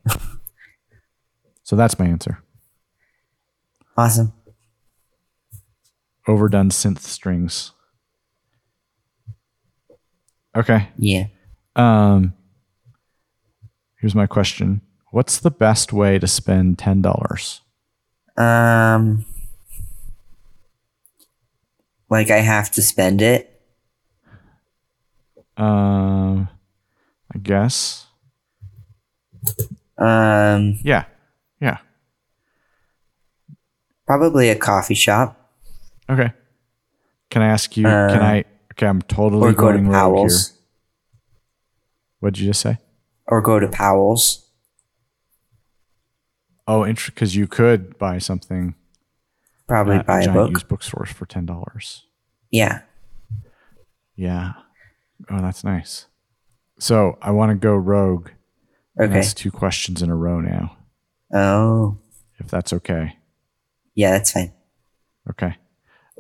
So 1.65 1.77
that's 1.77 1.99
my 1.99 2.07
answer. 2.07 2.43
Awesome. 3.97 4.33
Overdone 6.29 6.71
synth 6.71 7.01
strings. 7.01 7.73
Okay. 10.57 10.89
Yeah. 10.99 11.27
Um 11.77 12.35
here's 13.97 14.15
my 14.15 14.27
question. 14.27 14.81
What's 15.11 15.39
the 15.39 15.51
best 15.51 15.93
way 15.93 16.19
to 16.19 16.27
spend 16.27 16.79
ten 16.79 17.03
dollars? 17.03 17.61
Um, 18.37 19.25
like 22.11 22.31
I 22.31 22.39
have 22.39 22.71
to 22.73 22.83
spend 22.83 23.23
it. 23.23 23.61
Um 25.57 26.49
I 27.35 27.39
guess. 27.39 28.07
Um, 29.99 30.79
Yeah. 30.83 31.05
Yeah. 31.61 31.79
probably 34.07 34.51
a 34.51 34.57
coffee 34.57 34.95
shop 34.95 35.41
Okay. 36.11 36.31
Can 37.31 37.41
I 37.43 37.47
ask 37.49 37.77
you 37.77 37.87
Uh, 37.87 38.13
can 38.13 38.23
I 38.23 38.45
okay, 38.75 38.87
I'm 38.87 39.03
totally 39.03 39.49
or 39.49 39.53
go 39.53 39.73
to 39.73 39.79
going 39.79 39.89
rogue 39.89 40.31
here. 40.31 40.39
What'd 42.21 42.39
you 42.39 42.47
just 42.47 42.61
say? 42.61 42.79
or 43.27 43.41
go 43.41 43.59
to 43.59 43.67
Powell's. 43.69 44.47
Oh, 46.67 46.85
interesting, 46.87 47.15
because 47.15 47.37
you 47.37 47.47
could 47.47 47.99
buy 47.99 48.19
something 48.19 48.75
Probably 49.67 49.99
buy 50.03 50.21
a 50.21 50.25
giant 50.25 50.35
book. 50.35 50.51
used 50.51 50.69
bookstores 50.69 51.11
for 51.11 51.27
ten 51.27 51.47
dollars. 51.47 52.05
Yeah. 52.51 52.83
Yeah. 54.17 54.53
Oh, 55.31 55.41
that's 55.41 55.65
nice. 55.65 56.07
So 56.79 57.19
I 57.23 57.31
want 57.31 57.51
to 57.51 57.55
go 57.57 57.75
rogue. 57.75 58.31
Okay. 59.01 59.13
That's 59.13 59.35
two 59.35 59.51
questions 59.51 60.03
in 60.03 60.11
a 60.11 60.15
row 60.17 60.41
now, 60.41 60.77
Oh, 61.33 61.99
if 62.39 62.49
that's 62.49 62.73
okay. 62.73 63.17
yeah, 63.95 64.13
that's 64.13 64.31
fine. 64.33 64.53
Okay. 65.31 65.57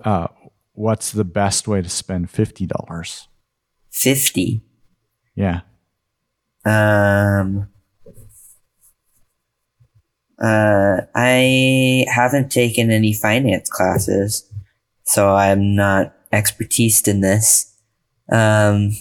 Uh, 0.04 0.26
what's 0.74 1.10
the 1.12 1.24
best 1.24 1.66
way 1.66 1.80
to 1.82 1.88
spend 1.88 2.30
fifty 2.30 2.66
dollars? 2.66 3.28
50. 3.90 4.60
Yeah. 5.36 5.60
Um, 6.64 7.68
uh, 10.42 11.02
I 11.14 12.04
haven't 12.12 12.50
taken 12.50 12.90
any 12.90 13.12
finance 13.12 13.68
classes, 13.70 14.50
so 15.04 15.34
I'm 15.34 15.76
not 15.76 16.12
expertised 16.32 17.06
in 17.06 17.20
this. 17.20 17.72
Um, 18.32 18.96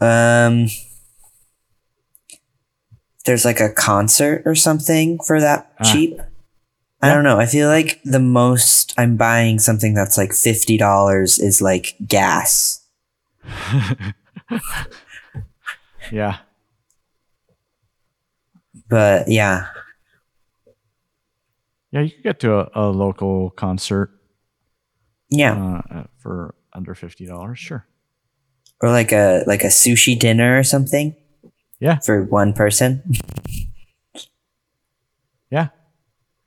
um, 0.00 0.68
there's 3.24 3.44
like 3.44 3.58
a 3.60 3.70
concert 3.72 4.42
or 4.46 4.54
something 4.54 5.18
for 5.26 5.40
that 5.40 5.72
Ah. 5.80 5.84
cheap. 5.92 6.20
I 7.02 7.12
don't 7.12 7.24
know. 7.24 7.38
I 7.38 7.46
feel 7.46 7.68
like 7.68 8.00
the 8.04 8.18
most 8.18 8.94
I'm 8.98 9.16
buying 9.16 9.58
something 9.58 9.94
that's 9.94 10.16
like 10.18 10.32
fifty 10.32 10.76
dollars 10.76 11.38
is 11.38 11.60
like 11.62 11.94
gas. 12.06 12.82
Yeah. 16.12 16.38
But 18.88 19.28
yeah, 19.28 19.66
Yeah. 21.90 22.00
You 22.02 22.10
could 22.10 22.22
get 22.22 22.40
to 22.40 22.60
a, 22.60 22.70
a 22.74 22.84
local 22.90 23.50
concert 23.50 24.10
yeah. 25.30 25.80
uh, 25.90 26.04
for 26.18 26.54
under 26.72 26.94
fifty 26.94 27.26
dollars. 27.26 27.58
Sure. 27.58 27.86
or 28.80 28.90
like 28.90 29.10
a 29.12 29.42
like 29.46 29.64
a 29.64 29.68
sushi 29.68 30.16
dinner 30.18 30.58
or 30.58 30.62
something 30.62 31.16
Yeah. 31.80 31.98
for 31.98 32.22
one 32.22 32.52
person. 32.52 33.02
Yeah. 35.50 35.68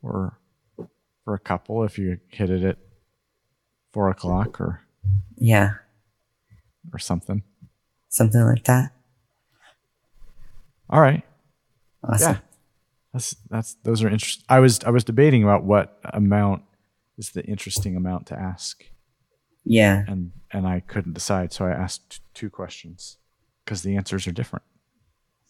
Or 0.02 0.39
for 1.24 1.34
a 1.34 1.40
couple 1.40 1.84
if 1.84 1.98
you 1.98 2.18
hit 2.30 2.50
it 2.50 2.64
at 2.64 2.78
four 3.94 4.10
o'clock 4.10 4.60
or 4.62 4.82
Yeah, 5.38 5.74
or 6.94 7.00
something. 7.00 7.44
something 8.10 8.42
like 8.42 8.64
that. 8.66 8.92
All 10.90 11.02
right. 11.02 11.24
Awesome. 12.04 12.34
Yeah. 12.34 12.40
That's 13.14 13.36
that's 13.50 13.74
those 13.84 14.04
are 14.04 14.10
interesting. 14.10 14.46
I 14.50 14.60
was 14.60 14.80
I 14.84 14.90
was 14.92 15.04
debating 15.04 15.44
about 15.44 15.64
what 15.64 16.00
amount 16.14 16.64
is 17.18 17.32
the 17.32 17.44
interesting 17.44 17.96
amount 17.96 18.28
to 18.28 18.40
ask, 18.40 18.84
Yeah. 19.66 20.04
and 20.08 20.32
and 20.52 20.68
I 20.68 20.80
couldn't 20.80 21.14
decide, 21.14 21.52
so 21.52 21.66
I 21.66 21.72
asked 21.72 22.10
t- 22.12 22.18
two 22.34 22.50
questions 22.50 23.18
because 23.66 23.82
the 23.82 23.96
answers 23.98 24.28
are 24.28 24.32
different. 24.32 24.64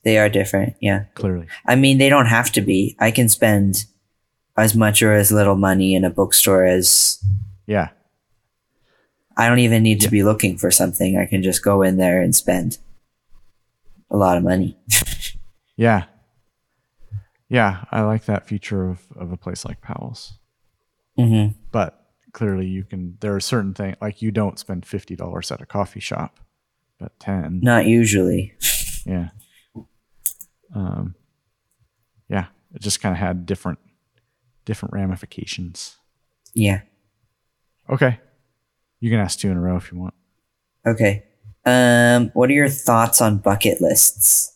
They 0.04 0.18
are 0.18 0.30
different. 0.30 0.76
Yeah. 0.82 1.06
Clearly, 1.16 1.48
I 1.66 1.76
mean, 1.76 1.98
they 1.98 2.08
don't 2.10 2.28
have 2.28 2.52
to 2.54 2.62
be. 2.62 2.96
I 3.00 3.12
can 3.12 3.28
spend 3.28 3.86
as 4.60 4.76
much 4.76 5.02
or 5.02 5.14
as 5.14 5.32
little 5.32 5.56
money 5.56 5.96
in 5.96 6.04
a 6.04 6.10
bookstore 6.10 6.66
as 6.66 7.24
yeah, 7.66 7.90
I 9.38 9.48
don't 9.48 9.60
even 9.60 9.84
need 9.84 10.02
to 10.02 10.10
be 10.10 10.24
looking 10.24 10.58
for 10.58 10.72
something. 10.72 11.18
I 11.18 11.26
can 11.26 11.44
just 11.44 11.64
go 11.64 11.82
in 11.82 11.98
there 11.98 12.22
and 12.22 12.36
spend 12.36 12.78
a 14.12 14.18
lot 14.18 14.38
of 14.38 14.44
money. 14.44 14.78
yeah, 15.78 16.06
yeah. 17.48 17.86
I 17.92 18.02
like 18.02 18.26
that 18.26 18.48
feature 18.48 18.90
of 18.90 19.00
of 19.16 19.32
a 19.32 19.38
place 19.38 19.66
like 19.66 19.82
Powell's, 19.82 20.34
hmm 21.18 21.48
but 21.72 21.96
clearly 22.34 22.68
you 22.68 22.84
can. 22.84 23.18
There 23.22 23.36
are 23.36 23.40
certain 23.40 23.74
things 23.74 23.98
like 24.02 24.22
you 24.22 24.32
don't 24.32 24.60
spend 24.60 24.86
fifty 24.86 25.16
dollars 25.16 25.52
at 25.52 25.62
a 25.62 25.66
coffee 25.66 26.00
shop, 26.00 26.40
but 27.00 27.20
ten. 27.20 27.60
Not 27.62 27.86
usually. 27.86 28.54
Yeah. 29.06 29.30
Um, 30.76 31.16
yeah, 32.30 32.46
it 32.74 32.82
just 32.82 33.02
kind 33.02 33.14
of 33.14 33.20
had 33.20 33.46
different 33.46 33.80
different 34.70 34.94
ramifications. 34.94 35.98
Yeah. 36.54 36.82
Okay, 37.90 38.20
you 39.00 39.10
can 39.10 39.20
ask 39.20 39.40
two 39.40 39.50
in 39.50 39.58
a 39.58 39.60
row 39.60 39.76
if 39.78 39.92
you 39.92 39.98
want. 39.98 40.14
Okay. 40.86 41.24
Um, 41.66 42.30
what 42.36 42.52
are 42.52 42.54
your 42.54 42.70
thoughts 42.70 43.20
on 43.20 43.40
bucket 43.40 43.82
lists? 43.82 44.56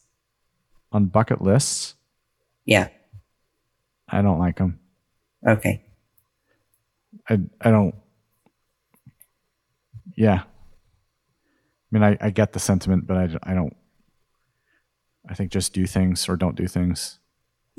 On 0.91 1.07
bucket 1.07 1.41
lists, 1.41 1.95
Yeah. 2.65 2.89
I 4.07 4.21
don't 4.21 4.37
like 4.37 4.57
them. 4.57 4.79
Okay. 5.47 5.83
I 7.27 7.39
I 7.59 7.71
don't. 7.71 7.95
Yeah. 10.15 10.43
I 10.43 11.89
mean, 11.89 12.03
I, 12.03 12.17
I 12.21 12.29
get 12.29 12.53
the 12.53 12.59
sentiment, 12.59 13.07
but 13.07 13.17
I, 13.17 13.51
I 13.51 13.53
don't. 13.55 13.75
I 15.27 15.33
think 15.33 15.51
just 15.51 15.73
do 15.73 15.87
things 15.87 16.29
or 16.29 16.37
don't 16.37 16.55
do 16.55 16.67
things. 16.67 17.17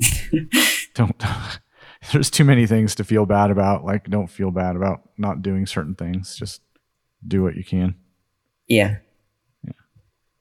don't. 0.93 1.23
There's 2.11 2.29
too 2.29 2.43
many 2.43 2.67
things 2.67 2.95
to 2.95 3.03
feel 3.03 3.25
bad 3.25 3.51
about. 3.51 3.83
Like, 3.85 4.09
don't 4.09 4.27
feel 4.27 4.51
bad 4.51 4.75
about 4.75 5.01
not 5.17 5.41
doing 5.41 5.65
certain 5.65 5.95
things. 5.95 6.35
Just 6.35 6.61
do 7.27 7.43
what 7.43 7.55
you 7.55 7.63
can. 7.63 7.95
Yeah. 8.67 8.97
yeah. 9.63 9.73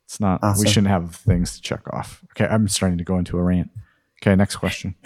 It's 0.04 0.20
not. 0.20 0.40
Awesome. 0.42 0.64
We 0.64 0.68
shouldn't 0.68 0.88
have 0.88 1.14
things 1.14 1.56
to 1.56 1.62
check 1.62 1.82
off. 1.92 2.24
Okay, 2.32 2.46
I'm 2.46 2.68
starting 2.68 2.98
to 2.98 3.04
go 3.04 3.18
into 3.18 3.38
a 3.38 3.42
rant. 3.42 3.70
Okay, 4.22 4.34
next 4.34 4.56
question. 4.56 4.94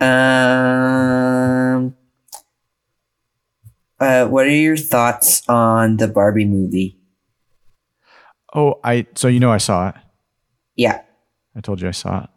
Um. 0.00 1.94
Uh, 3.98 4.26
what 4.28 4.46
are 4.46 4.48
your 4.48 4.78
thoughts 4.78 5.46
on 5.46 5.98
the 5.98 6.08
Barbie 6.08 6.46
movie? 6.46 6.98
Oh, 8.54 8.80
I. 8.82 9.06
So 9.14 9.28
you 9.28 9.40
know 9.40 9.52
I 9.52 9.58
saw 9.58 9.90
it. 9.90 9.94
Yeah, 10.74 11.02
I 11.54 11.60
told 11.60 11.82
you 11.82 11.88
I 11.88 11.90
saw 11.90 12.24
it. 12.24 12.30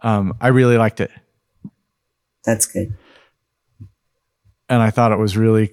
Um, 0.00 0.34
I 0.40 0.48
really 0.48 0.78
liked 0.78 1.00
it. 1.00 1.10
That's 2.46 2.66
good. 2.66 2.94
and 4.68 4.82
I 4.82 4.90
thought 4.90 5.12
it 5.12 5.18
was 5.18 5.36
really, 5.36 5.72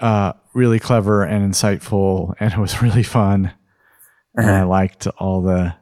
uh, 0.00 0.32
really 0.52 0.78
clever 0.78 1.22
and 1.24 1.50
insightful, 1.52 2.34
and 2.40 2.52
it 2.52 2.58
was 2.58 2.82
really 2.82 3.02
fun. 3.02 3.52
And 4.34 4.46
I 4.50 4.58
Uh-huh. 4.60 4.68
liked 4.68 5.06
all 5.18 5.40
the, 5.42 5.74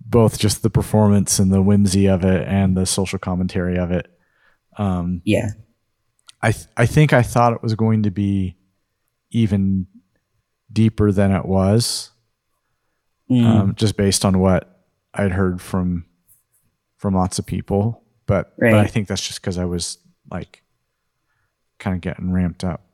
both 0.00 0.38
just 0.38 0.62
the 0.62 0.70
performance 0.70 1.38
and 1.38 1.52
the 1.52 1.62
whimsy 1.62 2.06
of 2.08 2.24
it, 2.24 2.46
and 2.46 2.76
the 2.76 2.86
social 2.86 3.18
commentary 3.18 3.78
of 3.78 3.90
it. 3.90 4.06
Um, 4.76 5.22
Yeah. 5.24 5.48
I 6.42 6.52
th- 6.52 6.66
I 6.76 6.86
think 6.86 7.12
I 7.12 7.22
thought 7.22 7.52
it 7.52 7.62
was 7.62 7.74
going 7.74 8.02
to 8.04 8.10
be 8.10 8.56
even 9.30 9.86
deeper 10.72 11.12
than 11.12 11.30
it 11.32 11.44
was, 11.46 12.10
Mm, 13.28 13.44
um, 13.44 13.74
just 13.76 13.96
based 13.96 14.24
on 14.24 14.38
what 14.40 14.84
I'd 15.14 15.32
heard 15.32 15.60
from 15.60 16.06
from 16.96 17.14
lots 17.14 17.38
of 17.38 17.46
people. 17.46 17.99
But 18.30 18.54
but 18.56 18.74
I 18.74 18.86
think 18.86 19.08
that's 19.08 19.26
just 19.26 19.40
because 19.40 19.58
I 19.58 19.64
was 19.64 19.98
like 20.30 20.62
kind 21.80 21.96
of 21.96 22.00
getting 22.00 22.32
ramped 22.32 22.62
up. 22.62 22.86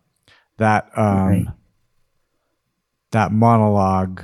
That 0.56 0.90
um, 0.96 1.28
Right. 1.28 1.46
that 3.12 3.32
monologue 3.32 4.22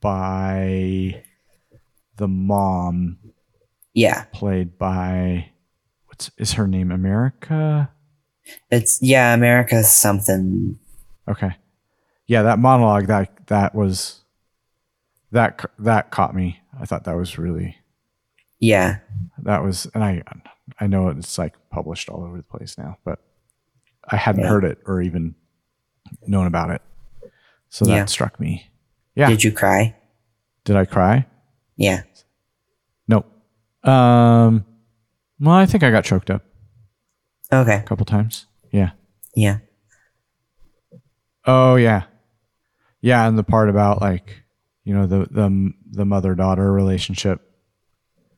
by 0.00 1.24
the 2.14 2.28
mom 2.28 3.18
yeah. 3.94 4.26
played 4.32 4.78
by 4.78 5.50
what's 6.06 6.30
is 6.38 6.52
her 6.52 6.68
name 6.68 6.92
America? 6.92 7.90
It's 8.70 9.02
yeah. 9.02 9.34
America's 9.34 9.90
something. 9.90 10.78
Okay. 11.26 11.56
Yeah, 12.28 12.42
that 12.42 12.60
monologue 12.60 13.08
that 13.08 13.48
that 13.48 13.74
was 13.74 14.22
that 15.32 15.64
that 15.80 16.12
caught 16.12 16.32
me. 16.32 16.60
I 16.80 16.84
thought 16.86 17.02
that 17.04 17.16
was 17.16 17.38
really 17.38 17.78
Yeah. 18.64 18.98
that 19.42 19.62
was 19.62 19.86
and 19.94 20.02
I 20.02 20.22
I 20.80 20.86
know 20.86 21.08
it's 21.08 21.36
like 21.38 21.54
published 21.70 22.08
all 22.08 22.22
over 22.24 22.36
the 22.36 22.42
place 22.42 22.78
now, 22.78 22.96
but 23.04 23.18
I 24.10 24.16
hadn't 24.16 24.42
Yeah. 24.42 24.48
heard 24.48 24.64
it 24.64 24.78
or 24.86 25.02
even 25.02 25.34
known 26.26 26.46
about 26.46 26.70
it. 26.70 26.82
So 27.68 27.84
that 27.86 27.90
Yeah. 27.94 28.04
struck 28.06 28.38
me. 28.40 28.70
Yeah. 29.14 29.28
Did 29.28 29.44
you 29.44 29.52
cry? 29.52 29.96
Did 30.64 30.76
I 30.76 30.84
cry? 30.86 31.26
Yeah. 31.76 32.02
Nope. 33.08 33.26
Um 33.82 34.64
well, 35.40 35.54
I 35.56 35.66
think 35.66 35.82
I 35.82 35.90
got 35.90 36.04
choked 36.04 36.30
up 36.30 36.42
Okay. 37.52 37.76
a 37.76 37.82
couple 37.82 38.06
times. 38.06 38.46
Yeah. 38.72 38.90
Yeah. 39.36 39.58
Oh 41.46 41.76
yeah, 41.76 42.04
yeah, 43.02 43.28
and 43.28 43.36
the 43.36 43.44
part 43.44 43.68
about 43.68 44.00
like 44.00 44.42
you 44.84 44.94
know 44.94 45.06
the 45.06 45.26
the 45.30 45.72
the 45.90 46.04
mother 46.06 46.34
daughter 46.34 46.72
relationship 46.72 47.42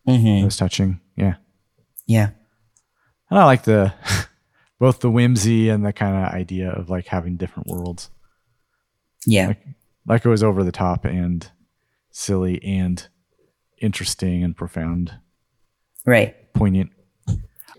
Mm-hmm. 0.06 0.44
was 0.44 0.56
touching. 0.56 1.00
Yeah, 1.16 1.34
Yeah. 2.06 2.30
and 3.30 3.38
I 3.38 3.44
like 3.44 3.64
the 3.64 3.92
both 4.78 5.00
the 5.00 5.10
whimsy 5.10 5.68
and 5.68 5.84
the 5.84 5.92
kind 5.92 6.14
of 6.16 6.32
idea 6.34 6.70
of 6.70 6.88
like 6.90 7.06
having 7.06 7.36
different 7.36 7.68
worlds. 7.68 8.10
Yeah. 9.26 9.48
Like 9.48 9.62
like 10.06 10.24
it 10.24 10.28
was 10.28 10.42
over 10.42 10.62
the 10.62 10.72
top 10.72 11.04
and 11.04 11.50
silly 12.12 12.62
and 12.62 13.06
interesting 13.82 14.44
and 14.44 14.56
profound, 14.56 15.12
Right. 16.04 16.34
poignant. 16.54 16.90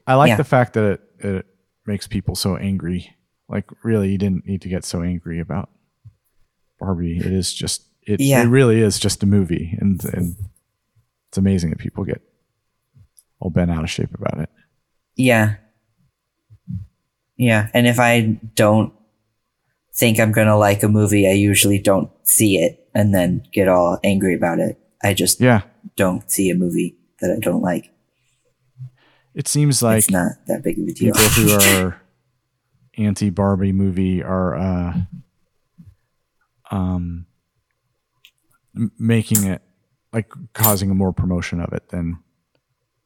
I 0.05 0.15
like 0.15 0.29
Yeah. 0.29 0.35
the 0.37 0.43
fact 0.43 0.73
that 0.73 0.83
it 1.19 1.25
it 1.25 1.45
makes 1.85 2.07
people 2.07 2.35
so 2.35 2.57
angry. 2.57 3.15
Like 3.47 3.65
really, 3.83 4.11
you 4.11 4.17
didn't 4.17 4.45
need 4.45 4.61
to 4.63 4.69
get 4.69 4.83
so 4.83 5.01
angry 5.01 5.39
about 5.39 5.69
Barbie. 6.79 7.17
It 7.17 7.25
is 7.31 7.53
just 7.53 7.83
it. 8.03 8.19
Yeah. 8.19 8.41
It 8.43 8.47
really 8.47 8.81
is 8.81 8.99
just 8.99 9.23
a 9.23 9.25
movie, 9.25 9.77
and 9.79 10.03
and 10.13 10.35
it's 11.29 11.37
amazing 11.37 11.69
that 11.71 11.79
people 11.79 12.03
get 12.03 12.21
all 13.39 13.49
bent 13.49 13.71
out 13.71 13.83
of 13.83 13.89
shape 13.89 14.13
about 14.13 14.39
it. 14.39 14.49
Yeah. 15.15 15.55
Yeah. 17.37 17.69
And 17.73 17.85
if 17.87 17.99
I 17.99 18.39
don't 18.55 18.93
think 19.93 20.19
I'm 20.19 20.31
going 20.31 20.47
to 20.47 20.55
like 20.57 20.83
a 20.83 20.87
movie, 20.87 21.27
I 21.27 21.33
usually 21.33 21.79
don't 21.79 22.09
see 22.23 22.57
it 22.57 22.87
and 22.93 23.13
then 23.13 23.43
get 23.51 23.67
all 23.67 23.99
angry 24.03 24.35
about 24.35 24.59
it. 24.59 24.79
I 25.03 25.13
just 25.13 25.39
Yeah, 25.39 25.61
don't 25.95 26.29
see 26.31 26.49
a 26.49 26.55
movie 26.55 26.97
that 27.19 27.31
I 27.35 27.39
don't 27.39 27.61
like. 27.61 27.91
it 29.35 29.47
seems 29.47 29.83
like 29.83 29.99
it's 29.99 30.09
not 30.09 30.31
that 30.47 30.63
big 30.63 30.79
of 30.79 30.87
a 30.87 30.93
deal. 30.93 31.13
people 31.13 31.29
who 31.29 31.51
are 31.85 32.01
anti 32.97 33.29
Barbie 33.29 33.71
movie 33.71 34.23
are 34.23 34.55
uh, 34.55 34.93
um, 36.71 37.27
making 38.97 39.43
it 39.45 39.61
like 40.13 40.31
causing 40.53 40.95
more 40.95 41.13
promotion 41.13 41.59
of 41.59 41.73
it 41.73 41.89
than 41.89 42.19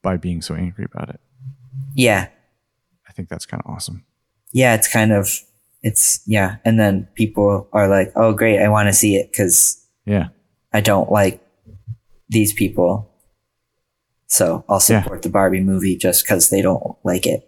by 0.01 0.17
being 0.17 0.41
so 0.41 0.55
angry 0.55 0.85
about 0.85 1.09
it. 1.09 1.19
yeah. 1.95 2.27
I 3.07 3.13
think 3.13 3.27
that's 3.27 3.45
kind 3.45 3.61
of 3.65 3.69
awesome. 3.71 4.05
Yeah. 4.53 4.73
It's 4.73 4.87
kind 4.91 5.11
of, 5.11 5.29
it's, 5.83 6.21
yeah. 6.25 6.57
And 6.63 6.79
then 6.79 7.07
people 7.15 7.67
are 7.73 7.87
like, 7.89 8.13
oh, 8.15 8.31
great. 8.33 8.59
I 8.61 8.69
want 8.69 8.87
to 8.87 8.93
see 8.93 9.15
it 9.17 9.31
because 9.31 9.85
Yeah, 10.05 10.29
I 10.71 10.79
don't 10.81 11.11
like 11.11 11.41
these 12.29 12.53
people. 12.53 13.11
So 14.27 14.63
I'll 14.69 14.75
Yeah. 14.87 15.01
support 15.03 15.23
the 15.23 15.29
Barbie 15.29 15.59
movie 15.59 15.97
just 15.97 16.23
because 16.23 16.49
they 16.49 16.61
don't 16.61 16.95
like 17.03 17.25
it. 17.27 17.47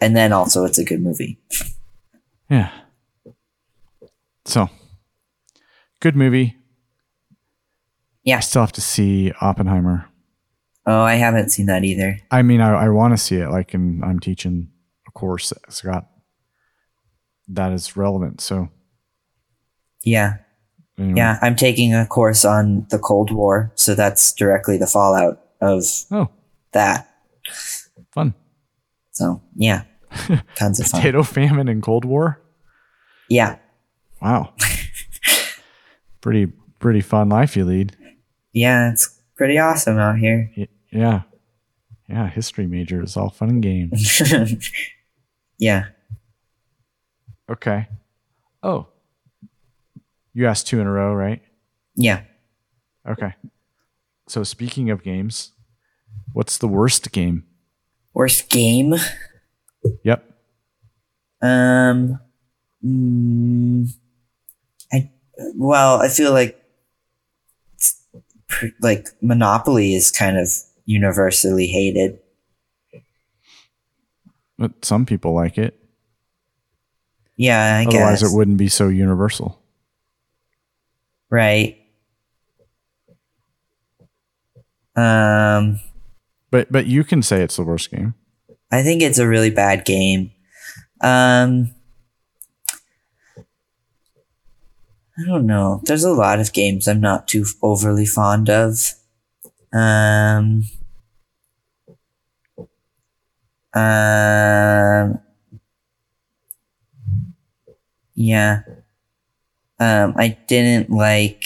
And 0.00 0.14
then 0.14 0.32
also 0.32 0.64
it's 0.64 0.78
a 0.78 0.84
good 0.84 1.00
movie. 1.00 1.38
yeah. 2.50 2.70
So, 4.44 4.68
good 6.00 6.14
movie. 6.16 6.55
Yeah. 8.26 8.36
I 8.36 8.40
still 8.40 8.60
have 8.60 8.72
to 8.72 8.80
see 8.82 9.32
Oppenheimer. 9.40 10.06
Oh, 10.84 11.00
I 11.02 11.14
haven't 11.14 11.48
seen 11.50 11.66
that 11.66 11.82
either. 11.84 12.18
I 12.30 12.42
mean, 12.42 12.60
I, 12.60 12.72
I 12.84 12.88
want 12.90 13.12
to 13.14 13.18
see 13.18 13.36
it. 13.36 13.48
Like, 13.48 13.72
and 13.72 14.04
I'm 14.04 14.20
teaching 14.20 14.68
a 15.08 15.10
course 15.12 15.48
that's 15.50 15.80
got 15.80 16.06
that 17.48 17.72
is 17.72 17.96
relevant. 17.96 18.40
So, 18.42 18.68
Yeah. 20.04 20.34
Anyway. 20.98 21.16
Yeah, 21.18 21.38
I'm 21.42 21.56
taking 21.56 21.92
a 21.94 22.06
course 22.06 22.44
on 22.44 22.86
the 22.90 22.98
Cold 22.98 23.30
War, 23.30 23.70
so 23.74 23.94
that's 23.94 24.32
directly 24.32 24.78
the 24.78 24.86
fallout 24.86 25.40
of 25.60 25.84
Oh, 26.10 26.30
that. 26.72 27.08
fun. 28.12 28.32
So 29.12 29.42
yeah, 29.56 29.82
tons 30.54 30.80
of 30.80 30.86
fun. 30.86 31.00
Potato 31.00 31.22
famine 31.22 31.68
and 31.68 31.82
Cold 31.82 32.04
War. 32.06 32.40
Yeah, 33.28 33.56
Wow. 34.22 34.54
pretty 36.22 36.46
pretty 36.78 37.00
fun 37.02 37.28
life 37.28 37.56
you 37.56 37.64
lead. 37.66 37.94
Yeah, 38.56 38.90
it's 38.90 39.20
pretty 39.36 39.58
awesome 39.58 39.98
out 39.98 40.16
here. 40.18 40.50
Yeah. 40.90 41.22
Yeah, 42.08 42.28
history 42.28 42.66
major 42.66 43.02
is 43.02 43.16
all 43.16 43.28
fun 43.30 43.50
and 43.50 43.62
games. 43.62 44.22
yeah, 45.58 45.86
Okay. 47.50 47.88
Oh. 48.62 48.86
You 50.32 50.46
asked 50.46 50.66
two 50.66 50.80
in 50.80 50.86
a 50.86 50.90
row, 50.90 51.12
right? 51.14 51.42
yeah. 51.94 52.22
Okay. 53.08 53.34
So 54.28 54.42
speaking 54.42 54.90
of 54.90 55.04
games, 55.04 55.52
what's 56.32 56.58
the 56.58 56.66
worst 56.66 57.12
game? 57.12 57.44
Worst 58.12 58.48
game? 58.50 58.94
Yep. 60.02 60.24
Um, 61.40 62.18
mm, 62.84 63.88
I 64.92 65.10
well, 65.54 66.00
I 66.02 66.08
feel 66.08 66.32
like 66.32 66.60
like 68.80 69.08
Monopoly 69.20 69.94
is 69.94 70.10
kind 70.10 70.38
of 70.38 70.48
universally 70.84 71.66
hated. 71.66 72.18
But 74.58 74.84
some 74.84 75.04
people 75.04 75.32
like 75.34 75.58
it. 75.58 75.78
Yeah, 77.36 77.76
I 77.78 77.84
Otherwise 77.84 78.22
guess 78.22 78.32
it 78.32 78.34
wouldn't 78.36 78.56
be 78.56 78.68
so 78.68 78.88
universal. 78.88 79.60
right. 81.28 81.76
Um, 84.94 85.78
But 86.50 86.72
but 86.72 86.86
you 86.86 87.04
can 87.04 87.22
say 87.22 87.42
it's 87.42 87.56
the 87.56 87.64
worst 87.64 87.90
game. 87.90 88.14
I 88.72 88.82
think 88.82 89.02
it's 89.02 89.18
a 89.18 89.28
really 89.28 89.50
bad 89.50 89.84
game. 89.84 90.30
Um, 91.02 91.74
I 95.18 95.24
don't 95.24 95.46
know. 95.46 95.80
There's 95.84 96.04
a 96.04 96.12
lot 96.12 96.40
of 96.40 96.52
games 96.52 96.86
I'm 96.86 97.00
not 97.00 97.26
too 97.26 97.46
overly 97.62 98.04
fond 98.04 98.50
of. 98.50 98.92
Um, 99.72 100.64
um, 103.74 105.20
yeah. 108.14 108.60
Um, 109.78 110.14
I 110.16 110.36
didn't 110.46 110.90
like 110.90 111.44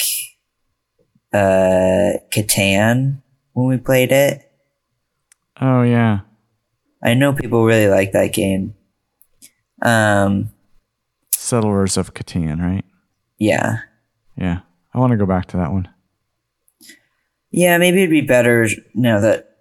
uh 1.32 2.18
Catan 2.32 3.22
when 3.52 3.66
we 3.66 3.76
played 3.76 4.10
it. 4.10 4.50
Oh 5.60 5.82
yeah. 5.82 6.20
I 7.02 7.14
know 7.14 7.32
people 7.32 7.64
really 7.64 7.88
like 7.88 8.12
that 8.12 8.32
game. 8.32 8.74
Um, 9.82 10.50
Settlers 11.32 11.96
of 11.96 12.14
Catan, 12.14 12.60
right? 12.60 12.84
Yeah. 13.40 13.78
Yeah. 14.36 14.60
I 14.94 14.98
want 14.98 15.10
to 15.10 15.16
go 15.16 15.26
back 15.26 15.46
to 15.46 15.56
that 15.56 15.72
one. 15.72 15.88
Yeah, 17.50 17.78
maybe 17.78 17.98
it'd 17.98 18.10
be 18.10 18.20
better 18.20 18.68
now 18.94 19.18
that 19.20 19.56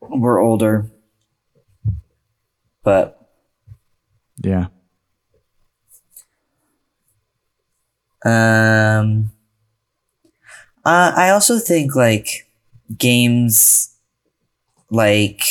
we're 0.00 0.40
older. 0.40 0.90
But 2.82 3.16
Yeah. 4.42 4.66
um 8.24 9.30
uh, 10.84 11.12
I 11.16 11.30
also 11.30 11.58
think 11.58 11.94
like 11.94 12.48
games 12.98 13.94
like 14.90 15.42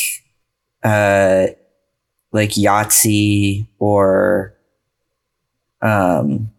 uh 0.84 1.48
like 2.32 2.52
Yahtzee 2.52 3.68
or 3.80 4.54
um 5.82 6.52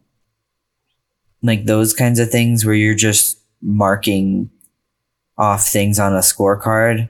like 1.42 1.64
those 1.64 1.94
kinds 1.94 2.18
of 2.18 2.30
things 2.30 2.64
where 2.64 2.74
you're 2.74 2.94
just 2.94 3.38
marking 3.62 4.50
off 5.38 5.66
things 5.66 5.98
on 5.98 6.14
a 6.14 6.18
scorecard. 6.18 7.08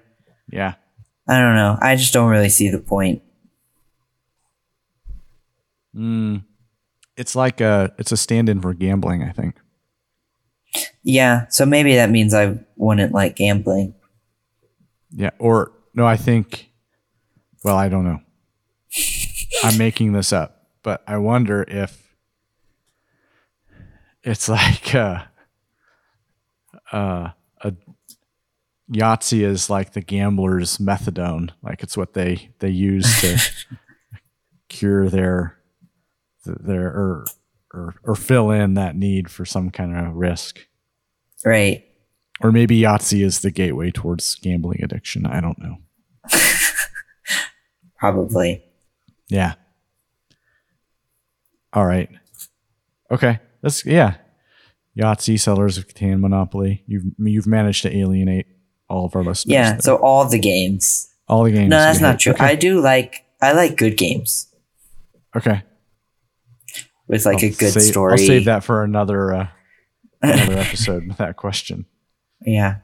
Yeah. 0.50 0.74
I 1.28 1.38
don't 1.38 1.54
know. 1.54 1.78
I 1.80 1.96
just 1.96 2.12
don't 2.12 2.30
really 2.30 2.48
see 2.48 2.68
the 2.68 2.78
point. 2.78 3.22
Mm. 5.94 6.44
It's 7.16 7.36
like 7.36 7.60
a 7.60 7.92
it's 7.98 8.12
a 8.12 8.16
stand-in 8.16 8.60
for 8.60 8.72
gambling, 8.74 9.22
I 9.22 9.32
think. 9.32 9.56
Yeah, 11.02 11.46
so 11.48 11.66
maybe 11.66 11.96
that 11.96 12.10
means 12.10 12.32
I 12.32 12.58
wouldn't 12.76 13.12
like 13.12 13.36
gambling. 13.36 13.94
Yeah. 15.10 15.30
Or 15.38 15.72
no, 15.94 16.06
I 16.06 16.16
think 16.16 16.70
well, 17.64 17.76
I 17.76 17.88
don't 17.88 18.04
know. 18.04 18.20
I'm 19.64 19.76
making 19.76 20.12
this 20.12 20.32
up, 20.32 20.68
but 20.82 21.02
I 21.06 21.18
wonder 21.18 21.64
if 21.68 22.09
it's 24.22 24.48
like 24.48 24.94
uh 24.94 25.24
uh 26.92 27.30
a 27.62 27.74
Yahtzee 28.92 29.42
is 29.42 29.70
like 29.70 29.92
the 29.92 30.00
gambler's 30.00 30.78
methadone. 30.78 31.50
Like 31.62 31.82
it's 31.82 31.96
what 31.96 32.14
they 32.14 32.50
they 32.58 32.70
use 32.70 33.20
to 33.20 33.38
cure 34.68 35.08
their 35.08 35.58
their 36.44 36.88
or, 36.88 37.24
or 37.72 37.94
or 38.02 38.14
fill 38.16 38.50
in 38.50 38.74
that 38.74 38.96
need 38.96 39.30
for 39.30 39.44
some 39.44 39.70
kind 39.70 39.96
of 39.96 40.14
risk. 40.14 40.66
Right. 41.44 41.84
Or 42.42 42.50
maybe 42.50 42.80
Yahtzee 42.80 43.24
is 43.24 43.40
the 43.40 43.50
gateway 43.50 43.90
towards 43.90 44.34
gambling 44.36 44.82
addiction. 44.82 45.26
I 45.26 45.40
don't 45.40 45.58
know. 45.58 45.76
Probably. 47.98 48.64
Yeah. 49.28 49.54
All 51.72 51.86
right. 51.86 52.08
Okay. 53.10 53.38
That's 53.62 53.84
yeah. 53.84 54.16
Yahtzee, 54.98 55.38
Settlers 55.38 55.78
of 55.78 55.86
Catan, 55.86 56.20
Monopoly. 56.20 56.82
You've 56.86 57.04
you've 57.18 57.46
managed 57.46 57.82
to 57.82 57.96
alienate 57.96 58.46
all 58.88 59.06
of 59.06 59.14
our 59.14 59.22
listeners. 59.22 59.52
Yeah, 59.52 59.72
there. 59.72 59.80
so 59.80 59.96
all 59.96 60.26
the 60.28 60.38
games. 60.38 61.08
all 61.28 61.44
the 61.44 61.52
games. 61.52 61.70
No, 61.70 61.78
that's 61.78 62.00
not 62.00 62.12
hate. 62.12 62.20
true. 62.20 62.32
Okay. 62.32 62.44
I 62.44 62.54
do 62.56 62.80
like 62.80 63.24
I 63.40 63.52
like 63.52 63.76
good 63.76 63.96
games 63.96 64.48
okay. 65.36 65.62
with 67.06 67.24
like 67.24 67.42
a 67.42 67.46
I'll 67.46 67.54
good 67.54 67.72
save- 67.72 67.82
story. 67.82 68.12
I'll 68.12 68.18
save 68.18 68.44
that 68.46 68.64
for 68.64 68.82
another 68.82 69.32
uh, 69.34 69.48
another 70.22 70.58
episode 70.58 71.06
with 71.06 71.18
that 71.18 71.36
question. 71.36 71.86
Yeah. 72.44 72.78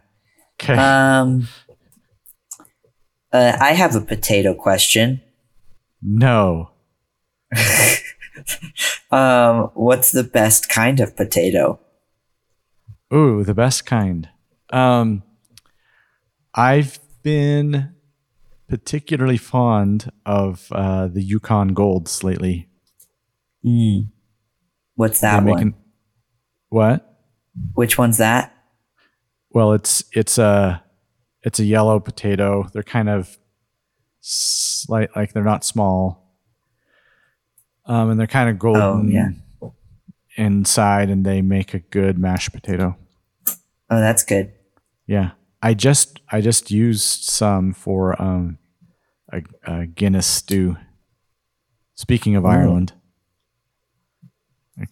Okay. 0.60 0.74
Um 0.74 1.48
uh, 3.32 3.56
I 3.60 3.72
have 3.72 3.96
a 3.96 4.00
potato 4.00 4.54
question. 4.54 5.20
no. 6.00 6.70
Um, 9.16 9.70
what's 9.74 10.12
the 10.12 10.24
best 10.24 10.68
kind 10.68 11.00
of 11.00 11.16
potato? 11.16 11.80
Ooh, 13.14 13.44
the 13.44 13.54
best 13.54 13.86
kind. 13.86 14.28
Um, 14.70 15.22
I've 16.54 16.98
been 17.22 17.94
particularly 18.68 19.36
fond 19.38 20.10
of 20.26 20.68
uh, 20.72 21.06
the 21.06 21.22
Yukon 21.22 21.68
Golds 21.68 22.22
lately. 22.24 22.68
Mm. 23.64 24.08
What's 24.96 25.20
that 25.20 25.42
They're 25.42 25.52
one? 25.52 25.56
making- 25.56 25.74
What? 26.68 27.12
Which 27.74 27.96
one's 27.96 28.18
that? 28.18 28.52
Well, 29.50 29.72
it's 29.72 30.04
it's 30.12 30.36
a 30.36 30.82
it's 31.42 31.58
a 31.58 31.64
yellow 31.64 32.00
potato. 32.00 32.68
They're 32.72 32.82
kind 32.82 33.08
of 33.08 33.38
slight, 34.20 35.08
like 35.16 35.32
they're 35.32 35.42
not 35.44 35.64
small, 35.64 36.25
um, 37.86 38.10
and 38.10 38.18
they're 38.20 38.26
kind 38.26 38.50
of 38.50 38.58
golden 38.58 38.82
Oh, 38.82 39.02
yeah. 39.04 39.30
inside, 40.36 41.08
and 41.10 41.24
they 41.24 41.40
make 41.42 41.74
a 41.74 41.78
good 41.78 42.18
mashed 42.18 42.52
potato. 42.52 42.96
Oh, 43.88 44.00
that's 44.00 44.24
good. 44.24 44.52
Yeah, 45.06 45.30
I 45.62 45.74
just 45.74 46.20
I 46.30 46.40
just 46.40 46.70
used 46.70 47.24
some 47.24 47.72
for 47.72 48.20
um 48.20 48.58
a, 49.32 49.42
a 49.64 49.86
Guinness 49.86 50.26
stew. 50.26 50.76
Speaking 51.94 52.36
of 52.36 52.44
Ireland, 52.44 52.92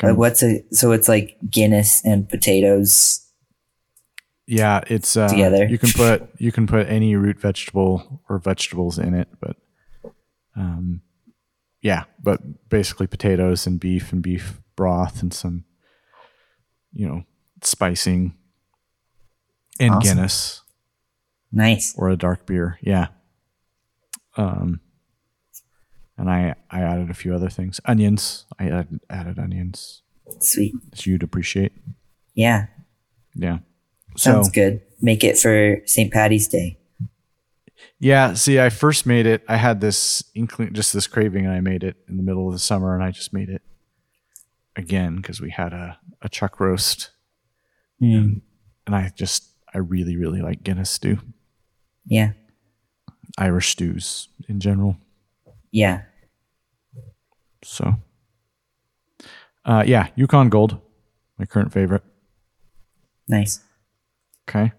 of- 0.02 0.16
what's 0.16 0.42
a 0.42 0.64
so 0.70 0.92
it's 0.92 1.08
like 1.08 1.36
Guinness 1.50 2.04
and 2.04 2.28
potatoes. 2.28 3.20
yeah, 4.46 4.80
it's 4.86 5.16
uh, 5.16 5.28
together? 5.28 5.66
You 5.66 5.78
can 5.78 5.90
put 5.90 6.28
you 6.38 6.52
can 6.52 6.66
put 6.66 6.88
any 6.88 7.16
root 7.16 7.38
vegetable 7.38 8.22
or 8.28 8.38
vegetables 8.38 8.98
in 8.98 9.14
it, 9.14 9.28
but 9.40 9.56
um, 10.56 11.02
yeah, 11.84 12.04
but 12.20 12.40
basically 12.70 13.06
potatoes 13.06 13.66
and 13.66 13.78
beef 13.78 14.10
and 14.12 14.22
beef 14.22 14.58
broth 14.74 15.20
and 15.22 15.32
some, 15.32 15.64
you 16.92 17.06
know, 17.06 17.22
spicing 17.62 18.34
and 19.78 19.90
Awesome. 19.94 20.16
Guinness. 20.16 20.62
Nice. 21.52 21.94
or 21.96 22.08
a 22.08 22.16
dark 22.16 22.46
beer. 22.46 22.78
Yeah. 22.82 23.08
Um, 24.36 24.80
and 26.16 26.28
I 26.30 26.54
I 26.70 26.80
added 26.80 27.10
a 27.10 27.14
few 27.14 27.34
other 27.34 27.50
things. 27.50 27.80
Onions. 27.84 28.46
I 28.58 28.64
added, 28.68 29.00
added 29.10 29.38
onions. 29.38 30.02
Sweet. 30.40 30.74
that 30.90 31.04
you'd 31.06 31.22
appreciate. 31.22 31.72
Yeah. 32.34 32.66
Yeah. 33.34 33.58
So 34.16 34.32
Sounds 34.32 34.48
good. 34.50 34.80
Make 35.02 35.22
it 35.22 35.36
for 35.38 35.82
St. 35.86 36.10
Patty's 36.12 36.48
Day. 36.48 36.78
Yeah, 37.98 38.34
see, 38.34 38.58
I 38.60 38.68
first 38.70 39.06
made 39.06 39.26
it. 39.26 39.42
I 39.48 39.56
had 39.56 39.80
this 39.80 40.24
inkling, 40.34 40.72
just 40.74 40.92
this 40.92 41.06
craving, 41.06 41.44
and 41.46 41.54
I 41.54 41.60
made 41.60 41.82
it 41.84 41.96
in 42.08 42.16
the 42.16 42.22
middle 42.22 42.46
of 42.46 42.52
the 42.52 42.58
summer, 42.58 42.94
and 42.94 43.02
I 43.02 43.10
just 43.10 43.32
made 43.32 43.48
it 43.48 43.62
again 44.76 45.16
because 45.16 45.40
we 45.40 45.50
had 45.50 45.72
a, 45.72 45.98
a 46.22 46.28
chuck 46.28 46.60
roast, 46.60 47.10
and 48.86 48.94
I 48.94 49.10
just 49.16 49.48
I 49.72 49.78
really 49.78 50.16
really 50.16 50.40
like 50.42 50.62
Guinness 50.62 50.90
stew, 50.90 51.18
Yeah. 52.06 52.32
Irish 53.38 53.70
stews 53.70 54.28
in 54.48 54.60
general. 54.60 54.96
Yeah. 55.72 56.02
So, 57.64 57.94
uh, 59.64 59.82
yeah, 59.86 60.08
Yukon 60.14 60.50
Gold, 60.50 60.78
my 61.38 61.46
current 61.46 61.72
favorite. 61.72 62.02
Nice. 63.26 63.60
Okay. 64.48 64.72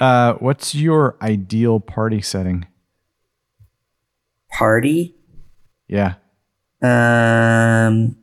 Uh, 0.00 0.32
what's 0.34 0.74
your 0.74 1.16
ideal 1.20 1.78
party 1.78 2.22
setting? 2.22 2.66
Party? 4.50 5.14
Yeah. 5.86 6.14
Um, 6.82 8.16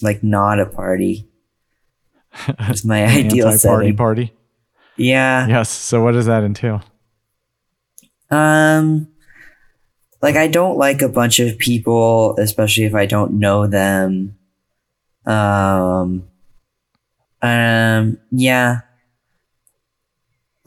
like 0.00 0.24
not 0.24 0.58
a 0.58 0.66
party. 0.66 1.28
Is 2.70 2.84
my 2.84 3.04
ideal 3.06 3.48
Anti-party 3.48 3.92
party. 3.92 4.32
Yeah. 4.96 5.46
Yes. 5.46 5.70
So 5.70 6.02
what 6.02 6.12
does 6.12 6.26
that 6.26 6.42
entail? 6.42 6.82
Um, 8.30 9.08
like 10.22 10.36
I 10.36 10.48
don't 10.48 10.78
like 10.78 11.02
a 11.02 11.08
bunch 11.08 11.38
of 11.38 11.58
people, 11.58 12.36
especially 12.38 12.84
if 12.84 12.94
I 12.94 13.06
don't 13.06 13.38
know 13.38 13.66
them. 13.66 14.36
Um, 15.26 16.28
um, 17.42 18.18
yeah. 18.30 18.80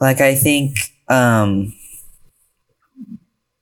Like 0.00 0.20
I 0.20 0.34
think, 0.34 0.76
um, 1.08 1.72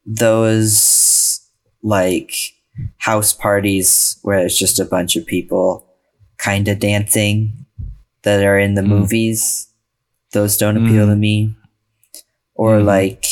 those 0.07 1.41
like 1.83 2.33
house 2.99 3.33
parties 3.33 4.19
where 4.23 4.39
it's 4.39 4.59
just 4.59 4.81
a 4.81 4.85
bunch 4.85 5.17
of 5.17 5.27
people 5.27 5.87
kind 6.39 6.69
of 6.69 6.79
dancing 6.79 7.67
that 8.23 8.43
are 8.43 8.59
in 8.59 8.75
the 8.75 8.83
Mm. 8.83 8.89
movies, 8.89 9.69
those 10.33 10.57
don't 10.57 10.77
appeal 10.77 11.07
to 11.07 11.17
me. 11.17 11.55
Or 12.55 12.79
Mm. 12.81 12.85
like 12.87 13.25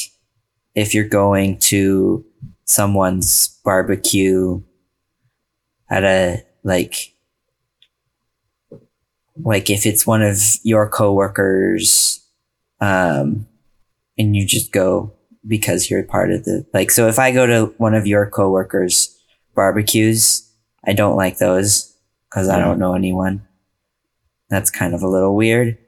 if 0.75 0.95
you're 0.95 1.09
going 1.09 1.59
to 1.59 2.25
someone's 2.65 3.59
barbecue 3.65 4.61
at 5.91 6.05
a 6.05 6.45
like 6.65 7.15
like 9.43 9.71
if 9.71 9.87
it's 9.87 10.07
one 10.07 10.23
of 10.23 10.39
your 10.63 10.89
coworkers 10.89 12.25
um 12.81 13.47
and 14.17 14.35
you 14.37 14.47
just 14.47 14.73
go 14.73 15.13
because 15.47 15.89
you're 15.91 16.03
part 16.03 16.31
of 16.31 16.45
the 16.45 16.67
like 16.73 16.91
so 16.91 17.09
if 17.09 17.19
I 17.19 17.31
go 17.33 17.47
to 17.47 17.75
one 17.79 17.95
of 17.95 18.07
your 18.07 18.29
coworkers 18.29 19.17
barbecues 19.55 20.49
I 20.85 20.93
don't 20.93 21.17
like 21.17 21.39
those 21.39 21.95
cuz 22.31 22.49
I 22.49 22.59
don't 22.59 22.79
know 22.79 22.95
anyone. 22.95 23.47
That's 24.51 24.71
kind 24.71 24.95
of 24.95 25.03
a 25.03 25.09
little 25.09 25.35
weird. 25.35 25.79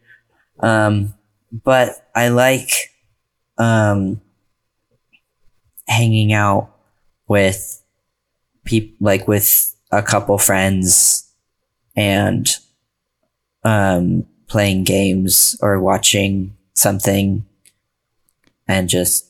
Um 0.61 1.15
but 1.53 2.09
I 2.15 2.29
like 2.29 2.71
um 3.59 4.21
hanging 5.87 6.33
out 6.33 6.71
with 7.27 7.83
people 8.65 8.97
like 9.01 9.27
with 9.27 9.75
a 9.91 10.03
couple 10.03 10.39
friends 10.39 11.29
and 11.97 12.49
um 13.65 14.27
playing 14.49 14.85
games 14.85 15.57
or 15.63 15.79
watching 15.81 16.57
something 16.75 17.45
and 18.67 18.89
just 18.89 19.27